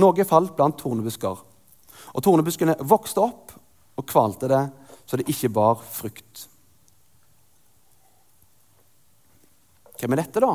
Noe 0.00 0.26
falt 0.26 0.54
blant 0.56 0.78
tornebusker. 0.78 1.42
Og 2.14 2.24
tornebuskene 2.24 2.78
vokste 2.86 3.22
opp 3.24 3.54
og 3.98 4.08
kvalte 4.08 4.48
det 4.50 4.62
så 5.10 5.18
det 5.18 5.26
ikke 5.28 5.50
bar 5.50 5.80
frukt. 5.82 6.44
Hvem 9.98 10.14
er 10.14 10.22
dette, 10.22 10.40
da? 10.40 10.52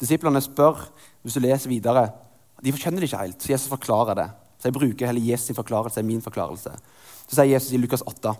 Disiplene 0.00 0.40
spør, 0.42 0.78
hvis 1.22 1.34
du 1.34 1.42
leser 1.42 1.72
videre 1.72 2.06
De 2.64 2.72
skjønner 2.72 3.04
det 3.04 3.10
ikke 3.10 3.20
helt, 3.20 3.42
så 3.42 3.52
Jesus 3.52 3.72
forklarer 3.72 4.18
det. 4.18 4.28
Så 4.58 4.70
jeg 4.70 4.76
bruker 4.78 5.10
heller 5.10 5.20
Jesus' 5.20 5.50
sin 5.50 5.58
forklarelse 5.58 6.00
enn 6.00 6.08
min 6.08 6.24
forklarelse. 6.24 6.72
Så 7.26 7.36
sier 7.36 7.50
Jesus 7.50 7.74
i 7.76 7.80
Lukas 7.80 8.04
8.: 8.08 8.32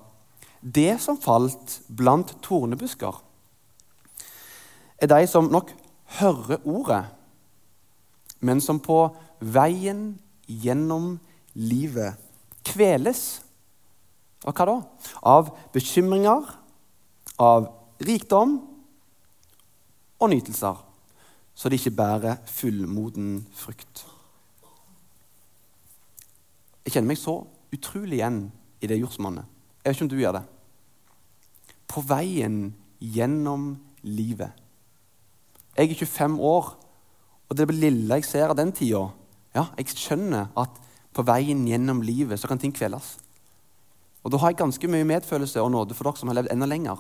Det 0.61 0.97
som 1.01 1.21
falt 1.21 1.81
blant 1.89 2.33
tornebusker, 2.43 3.19
er 4.99 5.11
de 5.11 5.27
som 5.29 5.51
nok 5.53 5.75
hører 6.21 6.65
ordet, 6.65 7.05
men 8.41 8.61
som 8.61 8.81
på 8.81 8.99
veien 9.41 10.15
gjennom 10.49 11.19
livet 11.55 12.17
kveles 12.65 13.43
av 14.45 14.57
hva 14.57 14.67
da? 14.69 14.79
Av 15.21 15.53
bekymringer, 15.77 16.49
av 17.41 17.69
rikdom 18.01 18.57
og 20.21 20.33
nytelser, 20.33 20.81
så 21.55 21.69
de 21.69 21.79
ikke 21.79 21.97
bærer 22.01 22.41
fullmoden 22.49 23.43
frukt. 23.57 24.07
Jeg 26.85 26.95
kjenner 26.95 27.11
meg 27.11 27.21
så 27.21 27.39
utrolig 27.75 28.19
igjen 28.21 28.41
i 28.85 28.89
det 28.91 29.01
jordsmonnet. 29.01 29.49
Jeg 29.81 29.91
vet 29.91 29.97
ikke 29.97 30.07
om 30.07 30.13
du 30.13 30.21
gjør 30.21 30.37
det. 30.39 30.45
På 31.91 32.03
veien 32.05 32.59
gjennom 33.01 33.75
livet. 34.05 34.53
Jeg 35.75 35.91
er 35.91 35.99
25 36.05 36.39
år, 36.45 36.71
og 37.49 37.57
det 37.59 37.69
lille 37.73 38.21
jeg 38.21 38.27
ser 38.29 38.53
av 38.53 38.57
den 38.57 38.71
tida 38.73 39.09
ja, 39.55 39.67
Jeg 39.79 39.91
skjønner 39.95 40.53
at 40.59 40.79
på 41.15 41.23
veien 41.27 41.63
gjennom 41.69 42.01
livet 42.03 42.41
så 42.41 42.49
kan 42.51 42.59
ting 42.59 42.73
kveles. 42.75 43.17
Og 44.25 44.33
Da 44.33 44.39
har 44.41 44.51
jeg 44.51 44.63
ganske 44.63 44.89
mye 44.89 45.07
medfølelse 45.07 45.63
og 45.63 45.71
nåde 45.71 45.95
for 45.95 46.09
dere 46.09 46.19
som 46.19 46.31
har 46.31 46.41
levd 46.41 46.53
enda 46.53 46.67
lenger. 46.67 46.99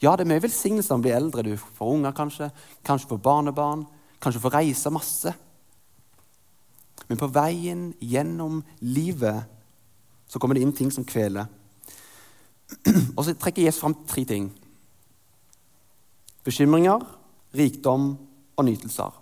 Ja, 0.00 0.14
det 0.16 0.24
er 0.24 0.32
mye 0.32 0.42
velsignelse 0.42 0.96
man 0.96 1.04
blir 1.04 1.16
eldre. 1.18 1.44
Du 1.44 1.56
får 1.56 1.92
unger, 1.92 2.12
kanskje. 2.16 2.48
Kanskje 2.84 3.10
får 3.12 3.20
barnebarn. 3.20 3.84
Kanskje 4.20 4.40
får 4.40 4.54
reise 4.56 4.90
masse. 4.90 5.34
Men 7.10 7.18
på 7.18 7.26
veien 7.34 7.88
gjennom 7.98 8.60
livet 8.86 9.48
så 10.30 10.38
kommer 10.38 10.54
det 10.54 10.62
inn 10.62 10.74
ting 10.76 10.92
som 10.94 11.04
kveler. 11.04 11.48
Og 13.16 13.24
så 13.26 13.34
trekker 13.34 13.64
Jesus 13.66 13.82
fram 13.82 13.96
tre 14.06 14.22
ting. 14.24 14.46
Bekymringer, 16.46 17.02
rikdom 17.58 18.12
og 18.54 18.64
nytelser. 18.64 19.18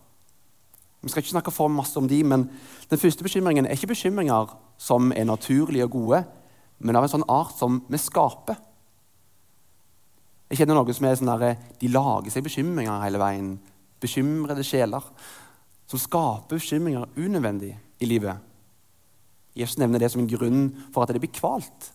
Vi 1.01 1.09
skal 1.09 1.22
ikke 1.22 1.33
snakke 1.33 1.55
for 1.55 1.72
masse 1.72 1.96
om 1.96 2.09
de, 2.11 2.20
men 2.24 2.51
Den 2.90 2.98
første 2.98 3.24
bekymringen 3.24 3.66
er 3.66 3.77
ikke 3.77 3.94
bekymringer 3.94 4.53
som 4.81 5.12
er 5.12 5.24
naturlige 5.24 5.85
og 5.85 5.90
gode, 5.90 6.22
men 6.79 6.96
av 6.96 7.05
en 7.05 7.11
sånn 7.12 7.27
art 7.29 7.53
som 7.59 7.83
vi 7.88 7.98
skaper. 8.01 8.57
Jeg 10.48 10.61
kjenner 10.62 10.79
noen 10.79 10.96
som 10.96 11.05
er 11.05 11.18
sånn 11.20 11.29
der, 11.29 11.59
de 11.81 11.90
lager 11.92 12.33
seg 12.33 12.46
bekymringer 12.46 13.03
hele 13.05 13.20
veien. 13.20 13.51
Bekymrede 14.01 14.64
sjeler 14.64 15.05
som 15.88 16.01
skaper 16.01 16.59
bekymringer 16.59 17.09
unødvendig 17.16 17.72
i 18.01 18.07
livet. 18.07 18.37
Jesus 19.57 19.79
nevner 19.79 19.98
det 19.98 20.11
som 20.12 20.22
en 20.22 20.31
grunn 20.31 20.68
for 20.92 21.03
at 21.03 21.12
det 21.12 21.22
blir 21.22 21.33
kvalt. 21.35 21.92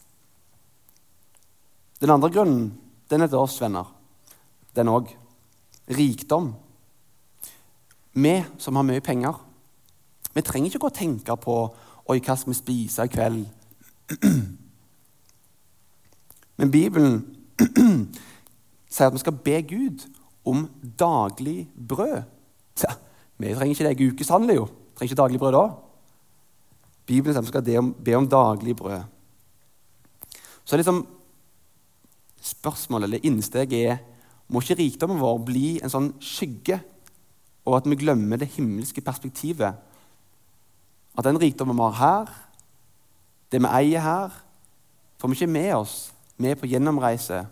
Den 2.02 2.12
andre 2.12 2.32
grunnen 2.34 2.74
den 3.10 3.22
er 3.22 3.30
til 3.32 3.40
oss 3.40 3.62
venner. 3.62 3.86
Den 4.76 4.90
òg. 4.90 5.14
Rikdom. 5.94 6.54
Vi 8.14 8.34
som 8.58 8.76
har 8.76 8.86
mye 8.88 9.04
penger, 9.04 9.38
vi 10.34 10.42
trenger 10.42 10.70
ikke 10.70 10.80
gå 10.80 10.90
og 10.90 10.98
tenke 10.98 11.36
på 11.38 11.56
Oi, 12.12 12.20
hva 12.20 12.36
skal 12.36 12.52
vi 12.52 12.58
spise 12.58 13.06
i 13.06 13.12
kveld? 13.12 13.46
Men 16.60 16.72
Bibelen 16.72 17.22
sier 18.92 19.08
at 19.08 19.16
vi 19.16 19.22
skal 19.22 19.38
be 19.46 19.62
Gud 19.70 20.04
om 20.46 20.66
daglig 21.00 21.70
brød. 21.88 22.26
Ja, 22.84 22.92
vi 23.38 23.54
trenger 23.54 23.74
ikke 23.74 23.88
legge 23.88 24.06
Jeg 24.06 24.13
ukeshandler 24.13 24.56
jo. 24.56 24.67
Trenger 24.96 25.12
ikke 25.12 25.22
daglig 25.22 25.39
brød 25.41 25.56
da. 25.56 25.65
Bibelen 27.06 27.36
sier 27.36 27.43
vi 27.43 27.52
skal 27.52 27.93
be 28.06 28.15
om, 28.15 28.28
daglig 28.30 28.76
brød. 28.76 29.04
Så 30.63 30.78
liksom, 30.80 31.04
spørsmålet 32.41 33.10
eller 33.10 33.26
innsteget 33.28 33.74
er 33.74 33.98
må 34.48 34.62
ikke 34.62 34.78
rikdommen 34.80 35.19
vår 35.19 35.39
bli 35.48 35.67
en 35.82 35.91
sånn 35.91 36.12
skygge, 36.24 36.78
og 37.63 37.78
at 37.78 37.88
vi 37.88 37.98
glemmer 38.00 38.39
det 38.39 38.52
himmelske 38.54 39.02
perspektivet? 39.04 39.80
At 41.17 41.28
den 41.28 41.39
rikdommen 41.39 41.78
vi 41.78 41.88
har 41.88 42.00
her, 42.00 42.32
det 43.52 43.62
vi 43.63 43.72
eier 43.72 44.04
her, 44.04 44.38
får 45.19 45.32
vi 45.32 45.39
ikke 45.39 45.56
med 45.56 45.74
oss 45.78 45.98
med 46.41 46.58
på 46.60 46.67
gjennomreise 46.67 47.43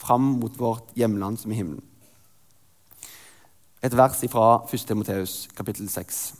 fram 0.00 0.34
mot 0.40 0.54
vårt 0.58 0.92
hjemland 0.98 1.40
som 1.40 1.52
er 1.52 1.60
himmelen. 1.60 1.91
Et 3.82 3.96
vers 3.96 4.20
fra 4.30 4.64
1. 4.72 4.86
Timoteus 4.86 5.48
kapittel 5.56 5.88
6 5.90 6.34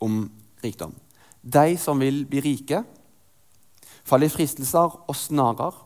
om 0.00 0.30
rikdom. 0.64 0.94
De 1.44 1.76
som 1.76 2.00
vil 2.00 2.22
bli 2.24 2.40
rike, 2.40 2.80
faller 4.04 4.30
i 4.30 4.32
fristelser 4.32 4.96
og 5.04 5.16
snarer 5.16 5.76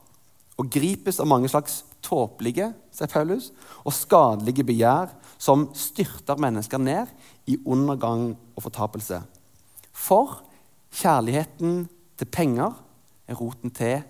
og 0.61 0.71
gripes 0.71 1.19
av 1.19 1.27
mange 1.27 1.51
slags 1.51 1.81
tåpelige 2.05 2.71
Paulus, 3.11 3.51
og 3.85 3.93
skadelige 3.93 4.65
begjær 4.65 5.11
som 5.39 5.69
styrter 5.75 6.39
mennesker 6.39 6.79
ned 6.79 7.11
i 7.47 7.59
undergang 7.67 8.37
og 8.55 8.63
fortapelse. 8.63 9.23
For 9.93 10.43
kjærligheten 10.95 11.89
til 12.19 12.31
penger 12.31 12.77
er 13.27 13.35
roten 13.41 13.71
til 13.75 14.03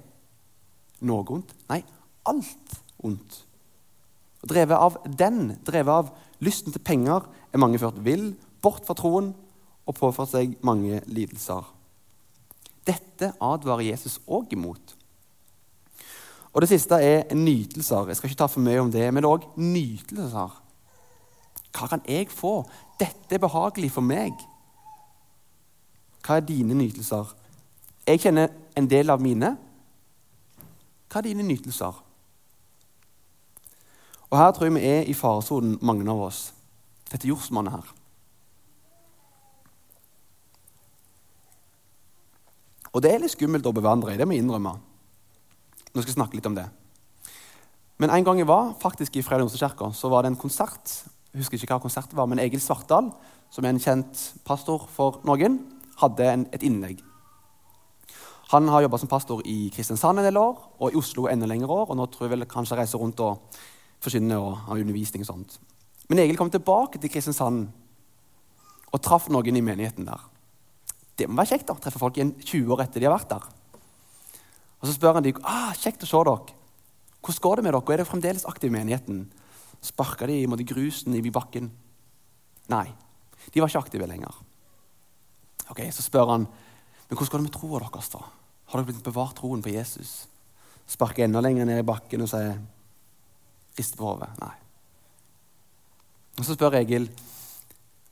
noe 1.00 1.24
ondt. 1.32 1.54
Nei, 1.70 1.80
alt 2.26 2.82
ondt. 2.98 3.44
Og 4.40 4.48
drevet 4.48 4.76
av 4.76 4.96
den, 5.04 5.56
drevet 5.66 5.92
av 5.92 6.12
lysten 6.44 6.72
til 6.72 6.82
penger, 6.84 7.26
er 7.52 7.60
mange 7.60 7.80
ført 7.80 8.00
vill, 8.04 8.32
bort 8.62 8.86
fra 8.86 8.96
troen 8.96 9.34
og 9.86 9.96
påført 9.98 10.32
seg 10.32 10.56
mange 10.66 11.02
lidelser. 11.10 11.66
Dette 12.86 13.34
advarer 13.42 13.90
Jesus 13.90 14.18
òg 14.26 14.52
imot. 14.56 14.96
Og 16.50 16.60
Det 16.60 16.68
siste 16.72 16.94
er 16.94 17.34
nytelser. 17.34 18.08
Jeg 18.08 18.16
skal 18.16 18.30
ikke 18.30 18.38
ta 18.42 18.48
for 18.50 18.60
mye 18.64 18.80
om 18.80 18.90
det, 18.90 19.06
men 19.12 19.22
det 19.22 19.28
er 19.28 19.36
òg 19.36 19.46
nytelser. 19.56 20.56
Hva 21.70 21.86
kan 21.86 22.02
jeg 22.08 22.30
få? 22.30 22.64
Dette 22.98 23.36
er 23.36 23.42
behagelig 23.42 23.92
for 23.94 24.02
meg. 24.02 24.34
Hva 26.26 26.40
er 26.40 26.46
dine 26.46 26.74
nytelser? 26.74 27.30
Jeg 28.06 28.20
kjenner 28.24 28.50
en 28.76 28.88
del 28.90 29.10
av 29.10 29.22
mine. 29.22 29.54
Hva 31.10 31.20
er 31.20 31.28
dine 31.30 31.46
nytelser? 31.46 32.02
Og 34.30 34.38
Her 34.38 34.52
tror 34.54 34.68
jeg 34.68 34.76
vi 34.76 34.86
er 34.86 35.08
i 35.10 35.14
faresonen, 35.14 35.78
mange 35.82 36.06
av 36.10 36.20
oss. 36.28 36.52
Dette 37.10 37.26
jordsmonnet 37.26 37.74
her. 37.74 37.88
Og 42.90 43.02
det 43.02 43.10
er 43.12 43.22
litt 43.22 43.34
skummelt 43.34 43.66
å 43.66 43.74
bevandre 43.74 44.14
i, 44.14 44.18
det 44.18 44.26
må 44.26 44.34
jeg 44.34 44.44
innrømme. 44.44 44.76
Nå 45.90 46.02
skal 46.02 46.12
jeg 46.12 46.18
snakke 46.18 46.38
litt 46.38 46.46
om 46.46 46.56
det. 46.58 46.66
Men 48.00 48.14
en 48.14 48.24
gang 48.26 48.38
jeg 48.40 48.48
var 48.48 48.72
faktisk 48.80 49.18
i 49.18 49.22
Fredrikstadkirka, 49.26 49.90
så 49.94 50.08
var 50.10 50.22
det 50.22 50.32
en 50.32 50.40
konsert. 50.40 50.94
Jeg 51.30 51.42
husker 51.42 51.58
ikke 51.58 51.74
hva 51.74 51.82
konserten 51.82 52.18
var, 52.18 52.30
men 52.30 52.40
Egil 52.42 52.62
Svartdal, 52.62 53.10
som 53.50 53.66
er 53.66 53.74
en 53.74 53.82
kjent 53.82 54.22
pastor 54.46 54.86
for 54.90 55.20
noen, 55.26 55.58
hadde 56.00 56.26
en, 56.26 56.46
et 56.54 56.64
innlegg. 56.66 57.02
Han 58.50 58.66
har 58.72 58.82
jobba 58.82 58.98
som 58.98 59.10
pastor 59.10 59.42
i 59.46 59.68
Kristiansand 59.74 60.18
en 60.18 60.26
del 60.26 60.38
år, 60.40 60.56
og 60.80 60.90
i 60.90 60.98
Oslo 60.98 61.28
enda 61.30 61.46
lengre 61.46 61.70
år. 61.70 61.92
Og 61.92 61.98
nå 61.98 62.06
tror 62.10 62.26
jeg 62.26 62.34
vel 62.34 62.48
kanskje 62.50 62.80
reiser 62.80 62.98
rundt 62.98 63.20
og 63.22 63.60
forkynner 64.00 64.40
og 64.40 64.56
har 64.66 64.80
undervisning 64.80 65.24
og 65.24 65.30
sånt. 65.30 65.56
Men 66.10 66.22
Egil 66.22 66.38
kom 66.38 66.50
tilbake 66.50 66.98
til 67.00 67.12
Kristiansand 67.12 67.68
og 68.90 69.02
traff 69.04 69.28
noen 69.30 69.56
i 69.56 69.64
menigheten 69.64 70.08
der. 70.08 70.22
Det 71.16 71.28
må 71.28 71.38
være 71.42 71.54
kjekt 71.54 71.70
å 71.70 71.78
treffe 71.78 72.00
folk 72.00 72.16
igjen 72.16 72.32
20 72.40 72.74
år 72.74 72.84
etter 72.86 73.02
de 73.02 73.06
har 73.08 73.14
vært 73.14 73.34
der. 73.34 73.44
Og 74.80 74.88
Så 74.88 74.96
spør 74.96 75.18
han 75.18 75.26
dem 75.26 75.38
ah, 75.44 75.74
kjekt 75.76 76.02
å 76.02 76.08
se 76.08 76.24
dere. 76.26 76.56
Hvordan 77.20 77.44
går 77.44 77.60
det 77.60 77.64
med 77.66 77.74
dere? 77.76 77.84
Er 77.84 78.00
dere 78.00 78.08
fremdeles 78.08 78.48
aktive 78.48 78.72
i 78.72 78.78
menigheten? 78.78 79.26
Sparka 79.84 80.26
de 80.26 80.40
i 80.42 80.68
grusen 80.68 81.14
i 81.14 81.30
bakken? 81.30 81.70
Nei, 82.72 82.88
de 83.52 83.60
var 83.60 83.68
ikke 83.68 83.84
aktive 83.84 84.08
lenger. 84.08 84.34
Ok, 85.70 85.84
Så 85.92 86.02
spør 86.02 86.32
han 86.32 86.48
men 87.10 87.18
hvordan 87.18 87.30
går 87.30 87.40
det 87.40 87.48
med 87.48 87.54
troa 87.56 87.78
deres. 87.82 88.08
da? 88.08 88.20
Har 88.70 88.78
dere 88.78 88.86
blitt 88.86 89.02
bevart 89.02 89.34
troen 89.34 89.62
på 89.62 89.72
Jesus? 89.74 90.28
Sparker 90.86 91.24
enda 91.24 91.40
lenger 91.42 91.66
ned 91.66 91.82
i 91.82 91.86
bakken 91.86 92.22
og 92.22 92.30
sier 92.30 92.60
rister 93.78 94.00
på 94.00 94.08
hodet. 94.08 94.30
Nei. 94.40 94.54
Og 96.38 96.46
Så 96.46 96.56
spør 96.56 96.78
Egil 96.80 97.10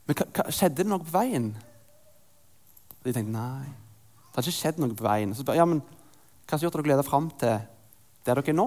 men 0.09 0.17
hva, 0.17 0.25
hva, 0.33 0.43
skjedde 0.49 0.81
det 0.81 0.89
noe 0.89 1.05
på 1.05 1.13
veien. 1.13 1.51
Og 2.97 3.03
de 3.05 3.11
tenkte 3.13 3.29
nei, 3.29 3.67
det 3.69 4.39
har 4.39 4.47
ikke 4.47 4.57
skjedd 4.57 4.79
noe 4.81 4.95
på 4.97 5.05
veien. 5.05 5.35
Så 5.37 5.43
spør 5.45 5.59
ja, 5.59 5.67
men 5.69 5.83
hva 5.83 6.55
har 6.55 6.63
gjorde 6.63 6.79
dere 6.79 6.87
gleder 6.87 7.05
fram 7.05 7.27
til 7.37 7.59
der 8.25 8.39
dere 8.39 8.49
er 8.49 8.57
nå? 8.57 8.65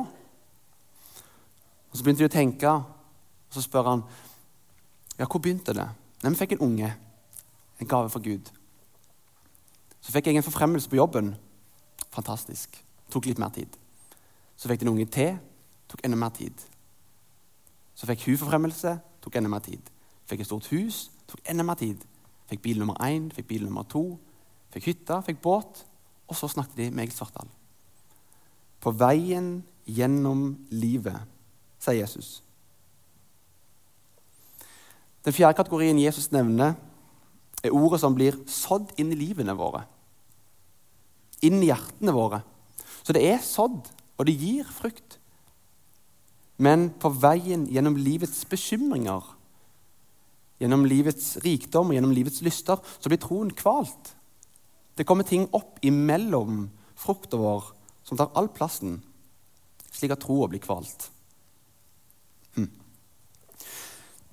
Og 1.91 1.99
Så 1.99 2.07
begynte 2.07 2.23
de 2.23 2.31
å 2.31 2.33
tenke, 2.33 2.71
og 2.71 3.53
så 3.57 3.65
spør 3.65 3.91
han 3.91 4.05
ja, 5.19 5.27
hvor 5.27 5.43
begynte 5.43 5.75
det? 5.75 5.89
Nei, 6.23 6.31
Vi 6.31 6.39
fikk 6.45 6.55
en 6.55 6.65
unge, 6.69 6.93
en 7.83 7.91
gave 7.91 8.11
fra 8.11 8.23
Gud. 8.23 8.53
Så 10.01 10.15
fikk 10.15 10.31
jeg 10.31 10.39
en 10.39 10.47
forfremmelse 10.47 10.89
på 10.89 10.97
jobben. 10.97 11.35
Fantastisk. 12.15 12.79
Tok 13.11 13.27
litt 13.27 13.43
mer 13.43 13.51
tid. 13.51 13.75
Så 14.57 14.71
fikk 14.71 14.81
den 14.81 14.95
unge 14.95 15.11
til. 15.11 15.35
Tok 15.91 16.07
enda 16.07 16.17
mer 16.17 16.31
tid. 16.39 16.55
Så 17.95 18.09
fikk 18.09 18.27
hun 18.27 18.39
forfremmelse. 18.41 18.97
Tok 19.23 19.37
enda 19.39 19.51
mer 19.53 19.65
tid. 19.65 19.91
Fikk 20.29 20.43
et 20.43 20.49
stort 20.49 20.69
hus. 20.73 21.05
Tok 21.31 21.41
enda 21.51 21.67
mer 21.67 21.79
tid. 21.81 22.05
Fikk 22.51 22.63
bil 22.63 22.79
nummer 22.83 22.99
én, 23.05 23.31
fikk 23.33 23.49
bil 23.49 23.65
nummer 23.65 23.87
to. 23.89 24.19
Fikk 24.73 24.91
hytte, 24.91 25.23
fikk 25.27 25.41
båt. 25.45 25.85
Og 26.29 26.37
så 26.37 26.49
snakket 26.49 26.77
de 26.77 26.91
med 26.91 27.07
Egil 27.07 27.17
Svartdal. 27.17 27.49
På 28.83 28.93
veien 28.99 29.63
gjennom 29.87 30.57
livet, 30.71 31.29
sier 31.83 32.03
Jesus. 32.03 32.41
Den 35.23 35.35
fjerde 35.35 35.59
kategorien 35.59 36.01
Jesus 36.03 36.33
nevner, 36.35 36.75
er 37.63 37.75
ordet 37.75 38.01
som 38.03 38.15
blir 38.15 38.41
sådd 38.51 38.91
inn 38.99 39.13
i 39.15 39.19
livene 39.19 39.55
våre. 39.55 39.85
Inn 41.47 41.61
i 41.63 41.69
hjertene 41.69 42.15
våre. 42.15 42.43
Så 43.03 43.15
det 43.15 43.23
er 43.31 43.39
sådd, 43.43 43.87
og 44.19 44.27
det 44.27 44.35
gir 44.39 44.67
frukt. 44.67 45.12
Men 46.63 46.91
på 47.03 47.11
veien 47.19 47.67
gjennom 47.71 47.97
livets 47.99 48.45
bekymringer, 48.51 49.25
gjennom 50.63 50.85
livets 50.87 51.35
rikdom 51.43 51.91
og 51.91 51.97
gjennom 51.97 52.15
livets 52.15 52.43
lyster, 52.47 52.79
så 52.79 53.11
blir 53.11 53.21
troen 53.23 53.51
kvalt. 53.57 54.13
Det 54.95 55.07
kommer 55.09 55.27
ting 55.27 55.49
opp 55.57 55.81
imellom 55.83 56.69
frukta 57.03 57.41
vår 57.41 57.73
som 58.07 58.19
tar 58.19 58.31
all 58.39 58.51
plassen, 58.53 59.01
slik 59.91 60.15
at 60.15 60.23
troa 60.23 60.47
blir 60.51 60.63
kvalt. 60.63 61.09
Hm. 62.55 62.69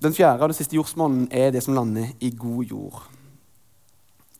Den 0.04 0.14
fjerde 0.14 0.44
og 0.44 0.52
den 0.52 0.58
siste 0.60 0.78
jordsmonnen 0.78 1.26
er 1.34 1.50
det 1.54 1.64
som 1.64 1.74
lander 1.74 2.12
i 2.20 2.30
god 2.30 2.70
jord. 2.70 3.00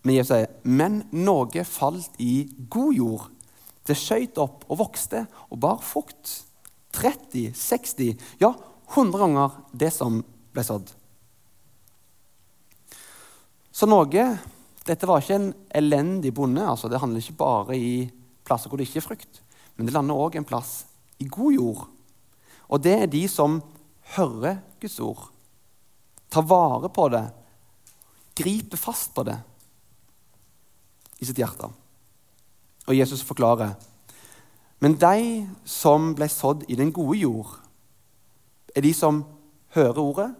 Men 0.04 0.16
Jesus 0.16 0.30
sier, 0.32 0.52
men 0.64 1.02
noe 1.12 1.64
falt 1.68 2.14
i 2.22 2.46
god 2.72 2.94
jord. 2.96 3.26
Det 3.84 3.96
skøyt 3.98 4.38
opp 4.40 4.64
og 4.70 4.80
vokste 4.84 5.26
og 5.50 5.60
bar 5.60 5.82
frukt. 5.84 6.49
30, 6.96 7.52
60, 7.54 8.16
ja 8.42 8.54
100 8.94 9.18
ganger 9.18 9.58
det 9.72 9.92
som 9.94 10.18
ble 10.50 10.64
sådd. 10.66 10.88
Så 13.70 13.86
Norge 13.88 14.24
Dette 14.80 15.06
var 15.06 15.20
ikke 15.20 15.36
en 15.36 15.50
elendig 15.76 16.32
bonde. 16.34 16.64
altså 16.66 16.88
Det 16.88 16.98
handler 16.98 17.20
ikke 17.20 17.38
bare 17.38 17.76
i 17.76 18.08
plasser 18.42 18.70
hvor 18.72 18.80
det 18.80 18.88
ikke 18.88 18.98
er 18.98 19.04
frukt. 19.04 19.42
Men 19.76 19.86
det 19.86 19.94
lander 19.94 20.18
òg 20.18 20.38
en 20.40 20.46
plass 20.48 20.86
i 21.20 21.28
god 21.30 21.52
jord. 21.54 21.82
Og 22.72 22.80
det 22.82 22.94
er 23.02 23.12
de 23.12 23.20
som 23.30 23.60
hører 24.16 24.58
Guds 24.80 24.96
ord, 25.04 25.28
tar 26.32 26.46
vare 26.48 26.88
på 26.90 27.06
det, 27.12 27.22
griper 28.40 28.80
fast 28.80 29.12
på 29.14 29.22
det 29.28 29.36
i 31.20 31.28
sitt 31.28 31.38
hjerte. 31.38 31.68
Og 32.88 32.96
Jesus 32.96 33.22
forklarer 33.26 33.76
men 34.80 34.96
de 34.96 35.48
som 35.68 36.14
ble 36.16 36.28
sådd 36.32 36.64
i 36.72 36.76
den 36.78 36.92
gode 36.92 37.18
jord, 37.20 37.52
er 38.74 38.84
de 38.84 38.92
som 38.96 39.24
hører 39.74 40.00
ordet, 40.00 40.30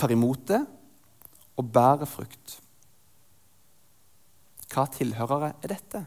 tar 0.00 0.10
imot 0.10 0.42
det 0.48 0.60
og 1.60 1.70
bærer 1.70 2.08
frukt. 2.08 2.56
Hva 4.70 4.86
tilhørere 4.90 5.52
er 5.62 5.72
dette? 5.74 6.04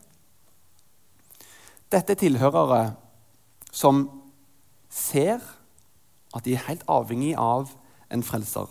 Dette 1.94 2.16
er 2.16 2.20
tilhørere 2.20 2.84
som 3.72 4.06
ser 4.90 5.44
at 6.34 6.46
de 6.46 6.56
er 6.56 6.66
helt 6.68 6.84
avhengig 6.90 7.36
av 7.38 7.70
en 8.14 8.26
frelser. 8.26 8.68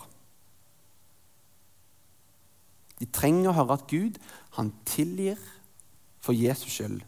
De 2.98 3.08
trenger 3.10 3.50
å 3.50 3.56
høre 3.56 3.78
at 3.78 3.88
Gud 3.90 4.18
han 4.58 4.72
tilgir 4.86 5.40
for 6.22 6.36
Jesus 6.36 6.76
skyld. 6.76 7.00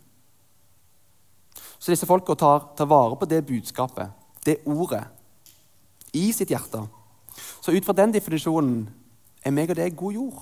Så 1.85 1.93
disse 1.93 2.07
folka 2.09 2.33
tar, 2.33 2.63
tar, 2.77 2.89
vare 2.89 3.17
på 3.21 3.27
det 3.29 3.43
budskapet, 3.45 4.09
det 4.47 4.63
ordet, 4.65 5.03
i 6.17 6.31
sitt 6.33 6.49
hjerte. 6.49 6.81
Så 7.61 7.75
ut 7.77 7.85
fra 7.85 7.93
den 7.99 8.15
definisjonen 8.15 8.87
er 9.45 9.53
meg 9.53 9.75
og 9.75 9.77
deg 9.77 9.99
god 9.99 10.17
jord. 10.17 10.39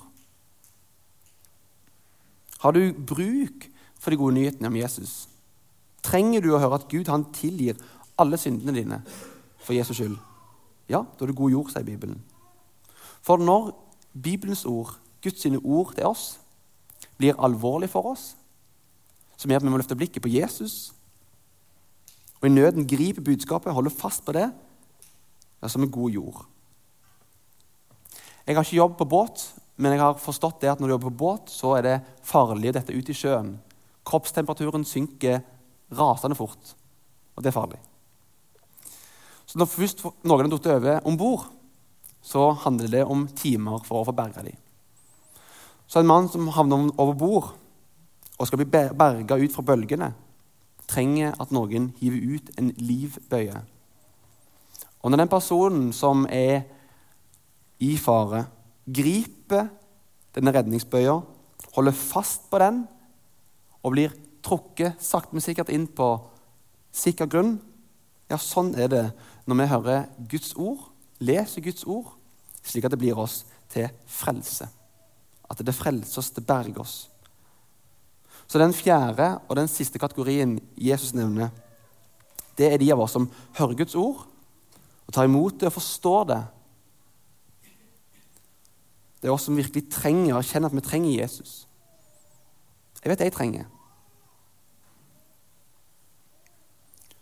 Har 2.63 2.71
du 2.71 2.93
bruk 2.95 3.67
for 3.99 4.13
de 4.13 4.21
gode 4.21 4.37
nyhetene 4.37 4.71
om 4.71 4.79
Jesus? 4.79 5.27
Trenger 5.99 6.39
du 6.39 6.53
å 6.53 6.63
høre 6.63 6.79
at 6.79 6.87
Gud 6.87 7.11
han 7.11 7.27
tilgir 7.35 7.75
alle 8.15 8.39
syndene 8.39 8.77
dine 8.79 9.01
for 9.59 9.75
Jesus 9.75 9.99
skyld? 9.99 10.15
Ja, 10.87 11.03
da 11.03 11.27
er 11.27 11.33
det 11.33 11.39
god 11.43 11.51
jord, 11.57 11.75
sier 11.75 11.83
Bibelen. 11.83 12.23
For 13.19 13.35
når 13.35 13.73
Bibelens 14.15 14.63
ord, 14.63 14.95
Guds 15.19 15.43
ord 15.59 15.95
til 15.99 16.07
oss, 16.07 16.25
blir 17.19 17.35
alvorlig 17.35 17.91
for 17.91 18.15
oss, 18.15 18.29
som 19.35 19.51
gjør 19.51 19.59
at 19.59 19.67
vi 19.67 19.75
må 19.75 19.83
løfte 19.83 19.99
blikket 19.99 20.23
på 20.23 20.31
Jesus, 20.31 20.93
og 22.43 22.49
i 22.49 22.51
nøden 22.51 22.83
griper 22.83 23.23
budskapet, 23.23 23.71
holder 23.71 23.93
fast 23.95 24.25
på 24.27 24.33
det, 24.35 24.49
ja, 25.63 25.67
som 25.71 25.85
en 25.85 25.91
god 25.91 26.11
jord. 26.11 26.41
Jeg 28.43 28.57
har 28.57 28.65
ikke 28.67 28.81
jobb 28.81 28.97
på 28.99 29.07
båt, 29.07 29.45
men 29.79 29.95
jeg 29.95 30.01
har 30.03 30.19
forstått 30.19 30.59
det 30.59 30.73
at 30.73 30.81
når 30.81 30.89
du 30.89 30.93
jobber 30.97 31.13
på 31.13 31.21
båt, 31.21 31.53
så 31.53 31.71
er 31.77 31.85
det 31.85 31.95
farlig 32.27 32.73
å 32.73 32.75
dette 32.75 32.91
ut 32.91 33.09
i 33.09 33.15
sjøen. 33.15 33.53
Kroppstemperaturen 34.03 34.83
synker 34.83 35.39
rasende 35.95 36.35
fort, 36.35 36.73
og 37.37 37.45
det 37.45 37.53
er 37.53 37.55
farlig. 37.55 37.79
Så 39.47 39.61
når 39.61 39.71
først 39.71 40.03
noen 40.27 40.43
har 40.43 40.51
falt 40.51 40.67
over 40.75 41.07
om 41.07 41.15
bord, 41.17 41.47
så 42.23 42.49
handler 42.65 42.91
det 42.91 43.05
om 43.07 43.23
timer 43.39 43.87
for 43.87 44.01
å 44.01 44.09
få 44.09 44.15
berga 44.15 44.43
dem. 44.43 44.59
Så 45.87 46.01
en 46.01 46.11
mann 46.11 46.27
som 46.31 46.51
havner 46.51 46.91
over 46.99 47.15
bord 47.15 47.49
og 48.35 48.47
skal 48.49 48.59
bli 48.59 48.67
berga 48.67 49.39
ut 49.39 49.55
fra 49.55 49.63
bølgene, 49.63 50.11
trenger 50.93 51.33
at 51.41 51.53
noen 51.53 51.91
hiver 51.99 52.35
ut 52.35 52.51
en 52.59 52.71
livbøye. 52.77 53.61
Og 55.03 55.11
når 55.11 55.23
den 55.23 55.31
personen 55.31 55.87
som 55.95 56.27
er 56.31 56.63
i 57.83 57.95
fare, 57.99 58.45
griper 58.87 59.67
denne 60.35 60.53
redningsbøya, 60.55 61.17
holder 61.75 61.97
fast 61.97 62.47
på 62.51 62.61
den 62.61 62.83
og 63.83 63.95
blir 63.95 64.13
trukket 64.43 65.01
sakte, 65.03 65.33
men 65.35 65.43
sikkert 65.43 65.71
inn 65.73 65.87
på 65.87 66.15
sikker 66.93 67.29
grunn 67.29 67.55
Ja, 68.31 68.37
sånn 68.39 68.71
er 68.79 68.87
det 68.89 69.03
når 69.45 69.57
vi 69.59 69.65
hører 69.69 70.05
Guds 70.31 70.53
ord, 70.55 70.87
leser 71.21 71.61
Guds 71.61 71.83
ord, 71.85 72.13
slik 72.63 72.87
at 72.87 72.93
det 72.95 73.01
blir 73.01 73.19
oss 73.19 73.43
til 73.69 73.89
frelse. 74.09 74.65
At 75.51 75.59
det 75.59 75.75
frelser 75.75 76.21
oss, 76.21 76.31
det 76.33 76.45
berger 76.47 76.81
oss. 76.81 76.95
Så 78.47 78.59
den 78.61 78.73
fjerde 78.75 79.39
og 79.47 79.57
den 79.57 79.69
siste 79.71 79.99
kategorien 79.99 80.57
Jesus 80.77 81.13
nevner, 81.13 81.49
det 82.57 82.69
er 82.69 82.77
de 82.77 82.91
av 82.93 83.01
oss 83.01 83.15
som 83.15 83.29
hører 83.57 83.79
Guds 83.79 83.95
ord, 83.97 84.27
og 85.07 85.13
tar 85.13 85.27
imot 85.27 85.59
det 85.59 85.69
og 85.69 85.77
forstår 85.77 86.27
det. 86.29 86.41
Det 89.21 89.29
er 89.29 89.33
oss 89.33 89.47
som 89.47 89.57
virkelig 89.57 89.87
trenger 89.91 90.35
og 90.35 90.45
kjenner 90.45 90.69
at 90.69 90.75
vi 90.75 90.83
trenger 90.85 91.15
Jesus. 91.15 91.63
Jeg 93.03 93.11
vet 93.11 93.23
jeg 93.25 93.35
trenger. 93.35 93.65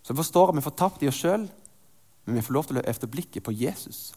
Så 0.02 0.14
vi 0.14 0.18
forstår 0.18 0.50
at 0.50 0.58
vi 0.58 0.64
får 0.64 0.72
fortapt 0.72 1.04
i 1.04 1.10
oss 1.10 1.20
sjøl, 1.22 1.46
men 2.26 2.38
vi 2.38 2.44
får 2.46 2.56
lov 2.58 2.68
til 2.68 2.78
å 2.78 2.84
løfte 2.84 3.10
blikket 3.10 3.46
på 3.46 3.54
Jesus. 3.56 4.12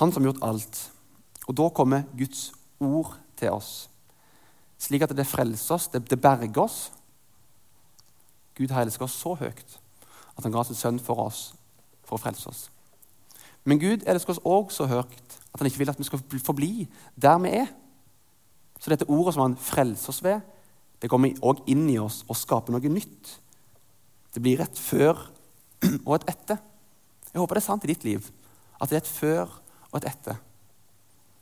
Han 0.00 0.12
som 0.12 0.22
har 0.22 0.32
gjort 0.32 0.44
alt. 0.46 0.78
Og 1.48 1.56
da 1.56 1.68
kommer 1.76 2.06
Guds 2.16 2.52
ord 2.80 3.14
til 3.36 3.52
oss, 3.52 3.88
slik 4.84 5.04
at 5.04 5.14
det 5.16 5.26
frelser 5.28 5.76
oss, 5.76 5.88
det, 5.92 6.02
det 6.10 6.20
berger 6.20 6.64
oss. 6.64 6.78
Gud 8.54 8.70
har 8.70 8.84
elsket 8.84 9.06
oss 9.06 9.16
så 9.18 9.34
høyt 9.38 9.78
at 10.34 10.42
han 10.42 10.54
ga 10.54 10.64
sin 10.66 10.78
sønn 10.78 11.00
for 11.02 11.20
oss 11.24 11.52
for 12.04 12.18
å 12.18 12.22
frelse 12.22 12.50
oss. 12.50 12.62
Men 13.64 13.80
Gud 13.80 14.04
elsker 14.06 14.34
oss 14.34 14.42
òg 14.44 14.72
så 14.74 14.86
høyt 14.90 15.38
at 15.54 15.60
han 15.60 15.70
ikke 15.70 15.80
vil 15.80 15.92
at 15.92 16.00
vi 16.00 16.06
skal 16.08 16.22
forbli 16.44 16.72
der 17.16 17.38
vi 17.42 17.54
er. 17.62 17.70
Så 18.82 18.92
dette 18.92 19.08
ordet 19.08 19.36
som 19.36 19.46
han 19.46 19.56
frelser 19.56 20.12
oss 20.12 20.20
ved, 20.24 20.42
det 21.00 21.10
kommer 21.10 21.32
òg 21.44 21.62
inn 21.70 21.86
i 21.90 21.98
oss 22.00 22.22
og 22.28 22.36
skaper 22.36 22.74
noe 22.74 22.92
nytt. 22.92 23.36
Det 24.34 24.42
blir 24.42 24.60
et 24.60 24.78
før 24.78 25.16
og 26.06 26.16
et 26.18 26.28
etter. 26.34 26.60
Jeg 27.30 27.40
håper 27.40 27.56
det 27.56 27.62
er 27.62 27.66
sant 27.66 27.86
i 27.86 27.92
ditt 27.92 28.04
liv. 28.06 28.26
At 28.80 28.90
det 28.90 28.98
er 28.98 29.04
et 29.04 29.10
før 29.10 29.48
og 29.90 29.98
et 30.00 30.08
etter. 30.10 30.38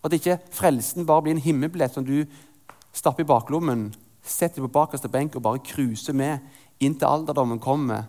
Og 0.02 0.08
at 0.10 0.16
ikke 0.18 0.38
frelsen 0.54 1.06
bare 1.08 1.24
blir 1.24 1.36
en 1.36 1.42
himmelbillett 1.42 1.94
som 1.94 2.06
du 2.06 2.24
stapper 2.92 3.24
i 3.24 3.28
baklommen, 3.28 3.90
setter 4.22 4.62
på 4.62 4.70
bakerste 4.72 5.10
benk 5.10 5.36
og 5.36 5.44
bare 5.44 5.62
cruiser 5.66 6.14
med 6.16 6.42
inn 6.82 6.94
til 6.98 7.08
alderdommen 7.08 7.60
kommer, 7.62 8.06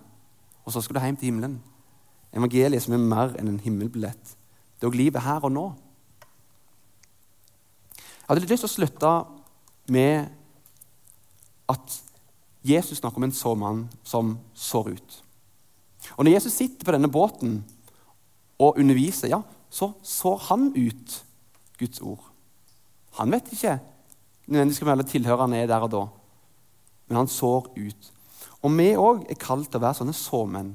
og 0.64 0.74
så 0.74 0.82
skal 0.82 0.98
du 0.98 1.04
hjem 1.04 1.18
til 1.20 1.32
himmelen. 1.32 1.58
Evangeliet 2.34 2.84
som 2.84 2.96
er 2.96 3.02
mer 3.02 3.36
enn 3.40 3.52
en 3.52 3.62
himmelbillett. 3.62 4.36
Det 4.78 4.86
er 4.86 4.92
òg 4.92 4.98
livet 4.98 5.26
her 5.26 5.44
og 5.44 5.54
nå. 5.54 5.66
Jeg 7.94 8.30
hadde 8.30 8.42
litt 8.42 8.54
lyst 8.54 8.66
til 8.66 8.72
å 8.72 8.78
slutte 8.78 9.12
med 9.94 10.32
at 11.70 12.00
Jesus 12.64 13.02
snakker 13.02 13.20
om 13.20 13.28
en 13.28 13.36
så 13.36 13.54
mann 13.60 13.84
som 14.08 14.38
sår 14.56 14.94
ut. 14.96 15.18
Og 16.16 16.24
når 16.24 16.38
Jesus 16.38 16.56
sitter 16.56 16.88
på 16.88 16.96
denne 16.96 17.12
båten 17.12 17.62
og 18.60 18.80
underviser, 18.80 19.32
ja, 19.34 19.42
så 19.70 19.92
sår 20.04 20.38
han 20.50 20.70
ut 20.76 21.18
Guds 21.80 22.02
ord. 22.02 22.24
Han 23.20 23.34
vet 23.34 23.52
ikke 23.54 23.78
nødvendigvis 24.48 24.80
hvem 24.84 24.94
alle 24.94 25.38
han 25.42 25.54
er 25.54 25.68
der 25.68 25.86
og 25.86 25.92
da, 25.92 26.04
men 27.08 27.18
han 27.18 27.28
sår 27.28 27.72
ut. 27.78 28.12
Og 28.64 28.72
vi 28.78 28.94
òg 28.96 29.26
er 29.30 29.40
kalt 29.40 29.70
til 29.70 29.80
å 29.80 29.84
være 29.84 30.00
sånne 30.00 30.16
såmenn. 30.16 30.74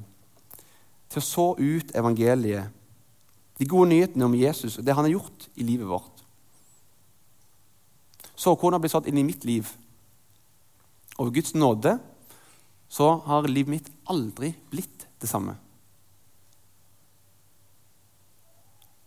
Til 1.09 1.21
å 1.21 1.25
så 1.25 1.47
ut 1.57 1.95
evangeliet, 1.97 2.69
de 3.59 3.67
gode 3.67 3.89
nyhetene 3.91 4.25
om 4.25 4.37
Jesus 4.37 4.77
og 4.77 4.85
det 4.87 4.95
han 4.95 5.03
har 5.03 5.17
gjort 5.17 5.49
i 5.59 5.65
livet 5.67 5.89
vårt. 5.89 6.21
Såkorna 8.39 8.79
blir 8.79 8.91
sådd 8.93 9.09
inn 9.11 9.19
i 9.19 9.25
mitt 9.27 9.43
liv. 9.43 9.67
Og 11.17 11.27
ved 11.27 11.41
Guds 11.41 11.57
nåde 11.57 11.97
så 12.87 13.09
har 13.25 13.49
livet 13.51 13.73
mitt 13.73 13.89
aldri 14.07 14.53
blitt 14.71 15.03
det 15.19 15.27
samme. 15.27 15.57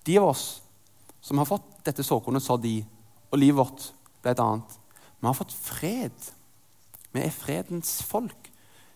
De 0.04 0.18
av 0.18 0.28
oss 0.34 0.44
som 1.22 1.38
har 1.38 1.48
fått 1.48 1.70
dette 1.86 2.04
såkornet 2.04 2.44
sådd 2.44 2.66
i, 2.68 2.80
og 3.30 3.40
livet 3.40 3.62
vårt 3.62 3.88
ble 4.22 4.32
et 4.34 4.42
annet, 4.42 4.78
vi 5.22 5.28
har 5.28 5.38
fått 5.38 5.54
fred. 5.54 6.30
Vi 7.14 7.22
er 7.22 7.34
fredens 7.34 8.00
folk. 8.06 8.48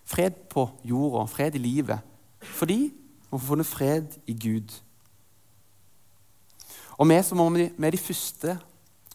Fred 0.07 0.35
på 0.51 0.65
jorda, 0.87 1.27
fred 1.31 1.55
i 1.55 1.63
livet. 1.63 2.03
Fordi 2.41 2.79
vi 2.91 3.31
har 3.31 3.43
funnet 3.43 3.69
fred 3.69 4.17
i 4.27 4.35
Gud. 4.35 4.75
Og 6.99 7.09
vi 7.11 7.19
som 7.23 7.39
var 7.39 7.61
er 7.61 7.95
de 7.95 8.01
første 8.01 8.57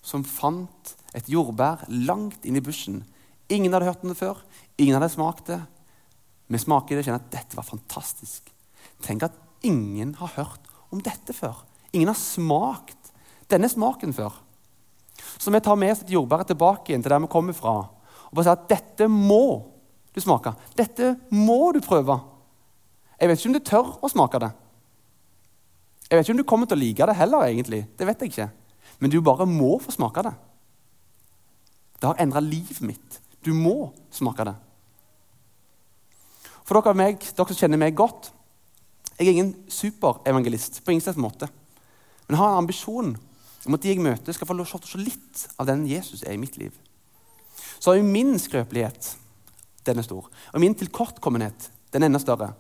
som 0.02 0.24
fant 0.24 0.96
et 1.18 1.28
jordbær 1.30 1.84
langt 1.90 2.46
inn 2.46 2.56
i 2.56 2.64
bushen. 2.64 3.02
Ingen 3.52 3.74
hadde 3.74 3.90
hørt 3.90 4.04
om 4.06 4.12
det 4.12 4.20
før. 4.20 4.40
Ingen 4.78 4.96
hadde 4.96 5.12
smakt 5.12 5.48
det. 5.52 5.60
Vi 6.48 6.60
smaker 6.60 6.96
det 6.96 7.04
og 7.04 7.10
kjenner 7.10 7.24
at 7.24 7.34
dette 7.34 7.58
var 7.58 7.68
fantastisk. 7.68 8.48
Tenk 9.04 9.26
at 9.28 9.36
ingen 9.68 10.16
har 10.20 10.32
hørt 10.38 10.72
om 10.92 11.02
dette 11.04 11.36
før. 11.36 11.64
Ingen 11.92 12.12
har 12.12 12.20
smakt 12.20 13.12
denne 13.52 13.70
smaken 13.72 14.16
før. 14.16 14.38
Så 15.38 15.54
vi 15.54 15.62
tar 15.64 15.80
med 15.80 15.94
oss 15.94 16.04
et 16.04 16.14
jordbær 16.14 16.44
tilbake 16.48 16.94
inn 16.94 17.04
til 17.04 17.14
der 17.14 17.22
vi 17.24 17.32
kommer 17.32 17.56
fra, 17.56 17.76
og 18.28 18.34
bare 18.36 18.48
sier 18.48 18.58
at 18.58 18.68
dette 18.72 19.08
må 19.12 19.44
du 20.12 20.20
smake. 20.24 20.54
Dette 20.78 21.16
må 21.32 21.72
du 21.76 21.80
prøve. 21.84 22.18
Jeg 23.20 23.30
vet 23.30 23.40
ikke 23.40 23.52
om 23.52 23.56
du 23.56 23.66
tør 23.66 23.92
å 24.02 24.10
smake 24.12 24.42
det. 24.42 24.52
Jeg 26.10 26.18
vet 26.18 26.26
ikke 26.26 26.36
om 26.36 26.42
du 26.42 26.48
kommer 26.48 26.68
til 26.68 26.80
å 26.80 26.82
like 26.82 27.08
det 27.08 27.16
heller, 27.16 27.46
egentlig. 27.48 27.86
Det 27.98 28.08
vet 28.08 28.24
jeg 28.24 28.34
ikke. 28.34 28.50
Men 29.00 29.14
du 29.14 29.22
bare 29.24 29.48
må 29.48 29.78
få 29.80 29.94
smake 29.96 30.24
det. 30.26 30.34
Det 32.02 32.10
har 32.10 32.20
endra 32.22 32.42
livet 32.44 32.82
mitt, 32.82 33.20
Du 33.42 33.56
må 33.58 33.92
smake 34.14 34.44
det. 34.46 34.54
For 36.62 36.78
dere, 36.78 36.94
meg, 36.94 37.18
dere 37.18 37.50
som 37.50 37.58
kjenner 37.58 37.80
meg 37.82 37.96
godt 37.98 38.30
Jeg 39.18 39.28
er 39.28 39.32
ingen 39.32 39.56
superevangelist 39.66 40.84
på 40.86 40.94
ingen 40.94 41.02
slags 41.02 41.18
måte. 41.18 41.50
Men 42.28 42.36
jeg 42.36 42.42
har 42.42 42.52
en 42.54 42.62
ambisjon 42.62 43.16
om 43.66 43.76
at 43.78 43.84
de 43.84 43.92
jeg 43.92 44.02
møter, 44.02 44.34
skal 44.34 44.48
få 44.50 44.56
lov 44.58 44.70
til 44.70 44.80
å 44.80 44.90
se 44.90 45.02
litt 45.02 45.44
av 45.62 45.68
den 45.70 45.86
Jesus 45.90 46.24
er 46.24 46.34
i 46.34 46.42
mitt 46.42 46.58
liv. 46.58 46.74
Så 47.80 47.92
har 47.92 48.00
jo 48.00 48.08
min 48.08 48.38
skrøpelighet 48.42 49.16
den 49.86 49.98
er 49.98 50.06
stor. 50.06 50.30
Og 50.54 50.62
min 50.62 50.76
tilkortkommenhet 50.78 51.70
den 51.94 52.04
er 52.04 52.10
enda 52.10 52.22
større. 52.22 52.52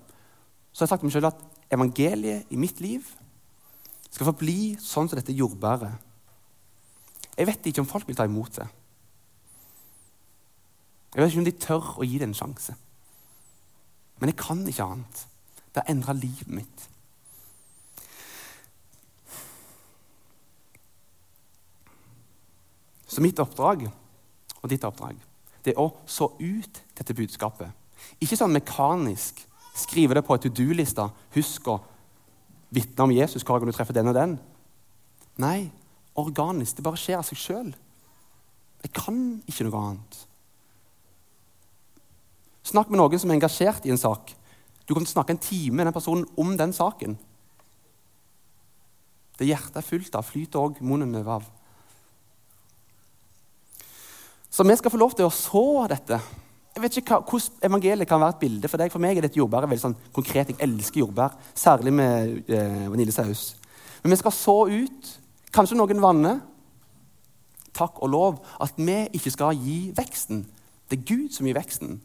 Så 0.71 0.81
har 0.83 0.87
jeg 0.87 0.93
sagt 0.93 1.05
meg 1.05 1.13
selv 1.13 1.31
at 1.31 1.41
evangeliet 1.71 2.51
i 2.51 2.59
mitt 2.59 2.81
liv 2.83 3.05
skal 4.11 4.27
få 4.27 4.35
bli 4.41 4.75
sånn 4.81 5.09
som 5.09 5.17
dette 5.17 5.35
jordbæret. 5.35 5.93
Jeg 7.37 7.47
vet 7.47 7.67
ikke 7.69 7.83
om 7.83 7.89
folk 7.89 8.07
vil 8.09 8.17
ta 8.17 8.27
imot 8.27 8.59
det. 8.59 8.67
Jeg 11.11 11.21
vet 11.21 11.31
ikke 11.31 11.41
om 11.41 11.47
de 11.47 11.57
tør 11.65 11.91
å 11.99 12.07
gi 12.07 12.19
det 12.19 12.27
en 12.29 12.37
sjanse. 12.37 12.75
Men 14.19 14.31
jeg 14.31 14.39
kan 14.39 14.61
ikke 14.67 14.85
annet. 14.85 15.25
Det 15.71 15.81
har 15.81 15.91
endra 15.91 16.15
livet 16.15 16.51
mitt. 16.51 16.87
Så 23.11 23.23
mitt 23.23 23.39
oppdrag 23.43 23.89
og 24.61 24.71
ditt 24.71 24.85
oppdrag 24.87 25.19
det 25.61 25.75
er 25.75 25.81
å 25.81 25.91
så 26.09 26.31
ut 26.39 26.79
dette 26.97 27.13
budskapet. 27.13 27.69
Ikke 28.23 28.37
sånn 28.39 28.55
mekanisk 28.55 29.43
skrive 29.77 30.15
det 30.17 30.23
på 30.25 30.33
en 30.33 30.41
to 30.41 30.49
do-liste. 30.49 31.05
Husk 31.35 31.67
å 31.69 31.77
vitne 32.73 33.05
om 33.05 33.13
Jesus 33.13 33.45
hver 33.45 33.61
gang 33.61 33.69
du 33.69 33.75
treffer 33.75 33.93
den 33.95 34.09
og 34.09 34.17
den. 34.17 34.35
Nei, 35.41 35.69
organisk. 36.17 36.77
Det 36.77 36.85
bare 36.85 36.99
skjer 36.99 37.19
av 37.19 37.27
seg 37.27 37.39
sjøl. 37.39 37.71
Jeg 38.81 38.93
kan 38.97 39.21
ikke 39.45 39.67
noe 39.67 39.83
annet. 39.85 40.19
Snakk 42.71 42.89
med 42.89 43.01
noen 43.01 43.21
som 43.21 43.31
er 43.31 43.37
engasjert 43.37 43.85
i 43.85 43.93
en 43.93 44.01
sak. 44.01 44.33
Du 44.89 44.95
kan 44.97 45.05
snakke 45.05 45.35
en 45.35 45.41
time 45.41 45.77
med 45.77 45.87
den 45.87 45.95
personen 45.95 46.25
om 46.41 46.55
den 46.57 46.73
saken. 46.73 47.19
Det 49.37 49.49
hjertet 49.49 49.77
er 49.77 49.85
fullt 49.85 50.17
av, 50.17 50.25
flyter 50.25 50.61
òg 50.61 50.81
munnen 50.85 51.15
over 51.21 51.37
av. 51.39 51.49
Så 54.51 54.63
vi 54.67 54.75
skal 54.75 54.91
få 54.91 54.99
lov 54.99 55.13
til 55.15 55.27
å 55.27 55.31
så 55.31 55.65
dette. 55.87 56.19
Jeg 56.75 56.83
vet 56.83 56.97
ikke 56.99 57.21
Hvordan 57.23 57.63
evangeliet 57.67 58.07
kan 58.07 58.19
være 58.19 58.35
et 58.35 58.41
bilde 58.43 58.67
for 58.71 58.81
deg. 58.81 58.91
For 58.91 59.03
meg 59.03 59.17
er 59.17 59.25
dette 59.27 59.39
jordbær 59.39 59.63
veldig 59.63 59.83
sånn 59.85 59.97
konkret. 60.11 60.51
Jeg 60.51 60.59
elsker 60.63 61.05
jordbær, 61.05 61.37
særlig 61.55 61.93
med 61.95 62.51
eh, 62.51 62.87
vaniljesaus. 62.91 63.45
Men 64.03 64.11
vi 64.11 64.19
skal 64.19 64.35
så 64.35 64.57
ut. 64.67 65.11
Kanskje 65.55 65.77
noen 65.79 66.03
vanner. 66.03 66.41
Takk 67.71 68.01
og 68.03 68.11
lov 68.11 68.41
at 68.59 68.75
vi 68.75 68.97
ikke 69.15 69.31
skal 69.31 69.55
gi 69.55 69.93
veksten. 69.95 70.43
Det 70.91 70.99
er 70.99 71.07
Gud 71.07 71.31
som 71.31 71.47
gir 71.47 71.55
veksten. 71.55 72.01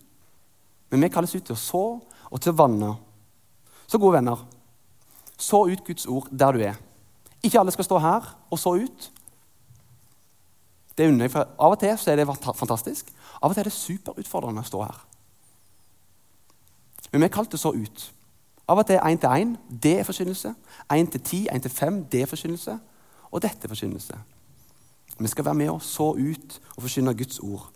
Men 0.91 1.03
vi 1.03 1.11
kalles 1.11 1.35
ut 1.35 1.43
til 1.49 1.57
å 1.57 1.59
så 1.59 1.85
og 2.31 2.39
til 2.43 2.55
å 2.55 2.59
vanne. 2.63 2.93
Så 3.91 3.99
gode 4.03 4.21
venner, 4.21 4.39
så 5.39 5.65
ut 5.67 5.83
Guds 5.87 6.07
ord 6.11 6.31
der 6.31 6.55
du 6.55 6.63
er. 6.63 6.79
Ikke 7.43 7.59
alle 7.59 7.75
skal 7.75 7.87
stå 7.87 7.99
her 8.03 8.31
og 8.51 8.59
så 8.59 8.77
ut. 8.79 9.11
Det 10.97 11.09
unner 11.09 11.27
jeg, 11.27 11.35
for 11.35 11.49
Av 11.61 11.75
og 11.75 11.81
til 11.81 11.97
så 12.01 12.13
er 12.13 12.21
det 12.21 12.27
fantastisk. 12.27 13.11
Av 13.43 13.51
og 13.51 13.55
til 13.55 13.65
er 13.65 13.69
det 13.69 13.77
superutfordrende 13.77 14.65
å 14.65 14.69
stå 14.69 14.83
her. 14.87 15.03
Men 17.13 17.23
vi 17.23 17.29
er 17.29 17.35
kalt 17.37 17.53
til 17.53 17.61
så 17.61 17.75
ut. 17.77 18.07
Av 18.67 18.81
og 18.81 18.87
til 18.89 18.99
én 18.99 19.21
til 19.21 19.29
én. 19.45 19.57
Det 19.69 19.99
er 20.01 20.09
forkynnelse. 20.09 20.55
Én 20.93 21.11
til 21.11 21.21
ti, 21.21 21.47
én 21.53 21.63
til 21.63 21.71
fem. 21.71 22.05
Det 22.05 22.23
er 22.23 22.31
forkynnelse. 22.31 22.79
Og 23.31 23.43
dette 23.43 23.69
er 23.69 23.73
forkynnelse. 23.73 24.19
Vi 25.19 25.29
skal 25.29 25.45
være 25.45 25.55
med 25.55 25.71
og 25.71 25.83
så 25.83 26.11
ut 26.17 26.61
og 26.77 26.83
forkynne 26.83 27.15
Guds 27.17 27.39
ord. 27.39 27.69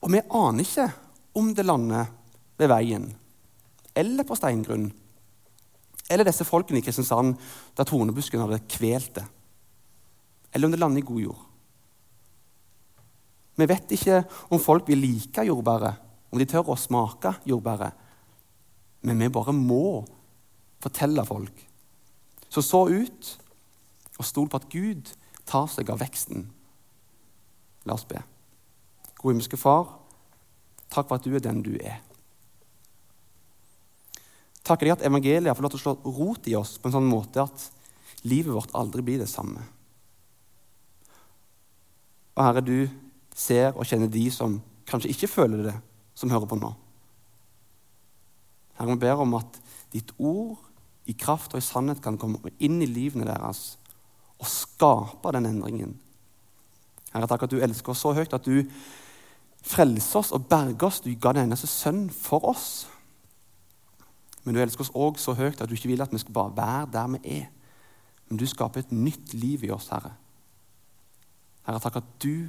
Og 0.00 0.12
vi 0.12 0.22
aner 0.30 0.64
ikke 0.64 0.88
om 1.34 1.54
det 1.54 1.66
lander 1.66 2.06
ved 2.58 2.70
veien 2.70 3.10
eller 3.94 4.24
på 4.24 4.36
steingrunn. 4.38 4.88
Eller 6.10 6.24
disse 6.24 6.46
folkene 6.46 6.80
i 6.80 6.84
Kristiansand 6.84 7.34
der 7.76 7.84
tornebusken 7.86 8.40
hadde 8.40 8.62
kvelt 8.70 9.14
det 9.18 9.26
eller 10.52 10.66
om 10.66 10.74
det 10.74 10.80
lander 10.80 11.02
i 11.02 11.06
god 11.06 11.22
jord. 11.22 11.46
Vi 13.60 13.68
vet 13.68 13.92
ikke 13.92 14.22
om 14.48 14.62
folk 14.62 14.88
vil 14.88 15.02
like 15.02 15.44
jordbæret, 15.44 16.00
om 16.30 16.40
de 16.40 16.46
tør 16.48 16.72
å 16.72 16.78
smake 16.78 17.34
jordbæret. 17.48 17.96
Men 19.04 19.20
vi 19.20 19.32
bare 19.32 19.52
må 19.56 20.04
fortelle 20.80 21.24
folk. 21.28 21.66
Så 22.50 22.64
så 22.64 22.86
ut 22.88 23.30
og 24.18 24.26
stol 24.26 24.48
på 24.50 24.60
at 24.60 24.68
Gud 24.72 25.12
tar 25.48 25.68
seg 25.72 25.90
av 25.92 26.00
veksten. 26.02 26.46
La 27.88 27.96
oss 27.96 28.06
be. 28.08 28.20
Gode 29.20 29.34
himmelske 29.34 29.58
Far, 29.60 29.88
takk 30.88 31.08
for 31.08 31.18
at 31.18 31.26
du 31.26 31.34
er 31.36 31.44
den 31.44 31.60
du 31.64 31.74
er. 31.78 32.00
Takk 34.64 34.84
deg 34.84 34.94
at 34.94 35.04
evangeliet 35.06 35.56
får 35.56 35.64
lov 35.64 35.72
til 35.72 35.80
å 35.80 35.84
slå 35.84 36.16
rot 36.16 36.48
i 36.48 36.56
oss 36.58 36.76
på 36.78 36.88
en 36.88 36.96
sånn 36.98 37.08
måte 37.08 37.42
at 37.42 37.66
livet 38.28 38.52
vårt 38.54 38.74
aldri 38.76 39.04
blir 39.04 39.22
det 39.22 39.30
samme. 39.30 39.64
Og 42.36 42.44
Herre, 42.44 42.62
du 42.64 42.88
ser 43.36 43.74
og 43.74 43.86
kjenner 43.88 44.10
de 44.10 44.24
som 44.32 44.60
kanskje 44.90 45.12
ikke 45.12 45.30
føler 45.30 45.64
det, 45.70 45.76
som 46.14 46.30
hører 46.30 46.48
på 46.50 46.58
nå. 46.58 46.72
Herre, 48.78 48.94
vi 48.94 49.02
ber 49.02 49.22
om 49.24 49.36
at 49.38 49.60
ditt 49.92 50.12
ord 50.18 50.58
i 51.10 51.16
kraft 51.18 51.54
og 51.54 51.62
i 51.62 51.64
sannhet 51.64 52.02
kan 52.02 52.18
komme 52.20 52.52
inn 52.62 52.80
i 52.82 52.88
livene 52.88 53.26
deres 53.28 53.74
og 54.40 54.48
skape 54.48 55.32
den 55.36 55.48
endringen. 55.50 55.98
Herre, 57.12 57.26
takk 57.28 57.44
at 57.44 57.52
du 57.52 57.60
elsker 57.60 57.92
oss 57.92 58.04
så 58.04 58.14
høyt 58.16 58.34
at 58.36 58.46
du 58.46 58.62
frelser 59.66 60.22
oss 60.22 60.32
og 60.32 60.46
berger 60.48 60.86
oss. 60.88 61.02
Du 61.04 61.10
ga 61.20 61.34
den 61.36 61.48
eneste 61.48 61.68
sønn 61.68 62.06
for 62.14 62.46
oss. 62.48 62.86
Men 64.44 64.56
du 64.56 64.62
elsker 64.62 64.86
oss 64.86 64.94
òg 64.96 65.18
så 65.20 65.34
høyt 65.36 65.60
at 65.60 65.68
du 65.68 65.76
ikke 65.76 65.90
vil 65.90 66.04
at 66.04 66.12
vi 66.14 66.22
skal 66.22 66.36
bare 66.36 66.56
være 66.56 66.92
der 66.94 67.10
vi 67.16 67.36
er. 67.40 67.48
Men 68.30 68.40
du 68.40 68.46
skaper 68.46 68.84
et 68.84 68.92
nytt 68.94 69.34
liv 69.34 69.66
i 69.66 69.72
oss, 69.74 69.90
Herre. 69.92 70.14
Herre, 71.70 71.78
takk 71.78 72.00
at 72.00 72.06
du 72.18 72.48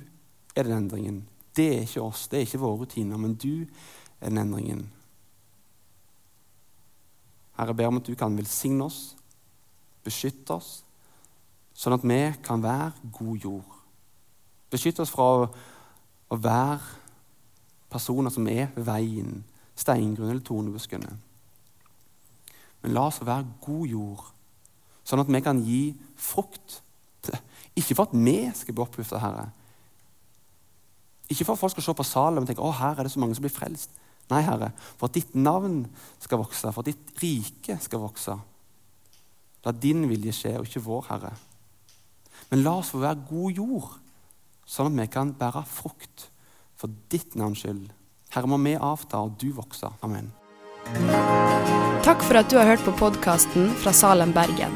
er 0.57 0.65
den 0.65 0.73
endringen. 0.73 1.19
Det 1.53 1.67
er 1.75 1.83
ikke 1.85 2.01
oss, 2.01 2.23
det 2.27 2.39
er 2.39 2.47
ikke 2.47 2.59
våre 2.63 2.79
rutiner, 2.79 3.19
men 3.21 3.35
du 3.37 3.67
er 4.17 4.31
den 4.31 4.41
endringen. 4.41 4.87
Herre, 7.53 7.67
jeg 7.67 7.77
ber 7.77 7.91
om 7.91 7.99
at 8.01 8.09
du 8.09 8.15
kan 8.17 8.37
velsigne 8.37 8.87
oss, 8.87 9.13
beskytte 10.01 10.57
oss, 10.57 10.71
sånn 11.77 11.99
at 11.99 12.07
vi 12.07 12.19
kan 12.41 12.65
være 12.65 13.13
god 13.13 13.45
jord. 13.45 13.77
Beskytte 14.73 15.05
oss 15.05 15.13
fra 15.13 15.29
å, 15.35 15.47
å 16.33 16.41
være 16.41 16.81
personer 17.93 18.33
som 18.33 18.49
er 18.49 18.71
ved 18.73 18.87
veien, 18.89 19.43
steingrunn 19.77 20.31
eller 20.31 20.45
tornebuskene. 20.49 21.13
Men 22.81 22.97
la 22.97 23.05
oss 23.11 23.21
være 23.21 23.45
god 23.61 23.91
jord, 23.93 24.29
sånn 25.05 25.21
at 25.21 25.29
vi 25.29 25.45
kan 25.45 25.61
gi 25.61 25.83
frukt 26.17 26.81
ikke 27.77 27.95
for 27.95 28.09
at 28.09 28.15
vi 28.15 28.37
skal 28.55 28.75
bli 28.75 28.83
oppløfta, 28.83 29.19
Herre. 29.21 29.49
Ikke 31.31 31.45
for 31.47 31.55
at 31.55 31.61
folk 31.61 31.71
skal 31.75 31.85
se 31.85 31.95
på 31.95 32.07
Salem 32.07 32.43
og 32.43 32.49
tenke 32.49 32.63
å, 32.63 32.73
her 32.75 32.99
er 32.99 33.07
det 33.07 33.13
så 33.13 33.21
mange 33.23 33.37
som 33.37 33.45
blir 33.45 33.53
frelst. 33.53 33.93
Nei, 34.31 34.41
Herre, 34.47 34.71
for 34.99 35.09
at 35.09 35.15
ditt 35.15 35.33
navn 35.35 35.85
skal 36.21 36.39
vokse, 36.39 36.71
for 36.71 36.83
at 36.83 36.91
ditt 36.91 37.23
rike 37.23 37.77
skal 37.83 38.03
vokse. 38.03 38.35
La 39.65 39.73
din 39.75 40.05
vilje 40.09 40.35
skje, 40.35 40.53
og 40.59 40.67
ikke 40.67 40.83
vår, 40.83 41.07
Herre. 41.11 41.33
Men 42.51 42.63
la 42.65 42.77
oss 42.79 42.91
få 42.91 43.01
være 43.03 43.25
god 43.29 43.59
jord, 43.59 43.97
sånn 44.67 44.91
at 44.91 44.99
vi 44.99 45.07
kan 45.13 45.33
bære 45.39 45.65
frukt 45.67 46.27
for 46.79 46.91
ditt 47.11 47.35
navns 47.39 47.63
skyld. 47.63 47.91
Herre, 48.31 48.47
må 48.47 48.59
vi 48.63 48.77
avta, 48.79 49.23
og 49.23 49.35
du 49.39 49.51
vokse. 49.55 49.91
Amen. 50.03 50.31
Takk 52.01 52.23
for 52.25 52.39
at 52.39 52.49
du 52.51 52.57
har 52.59 52.71
hørt 52.73 52.83
på 52.87 52.95
podkasten 52.99 53.69
fra 53.83 53.93
Salem, 53.95 54.33
Bergen. 54.35 54.75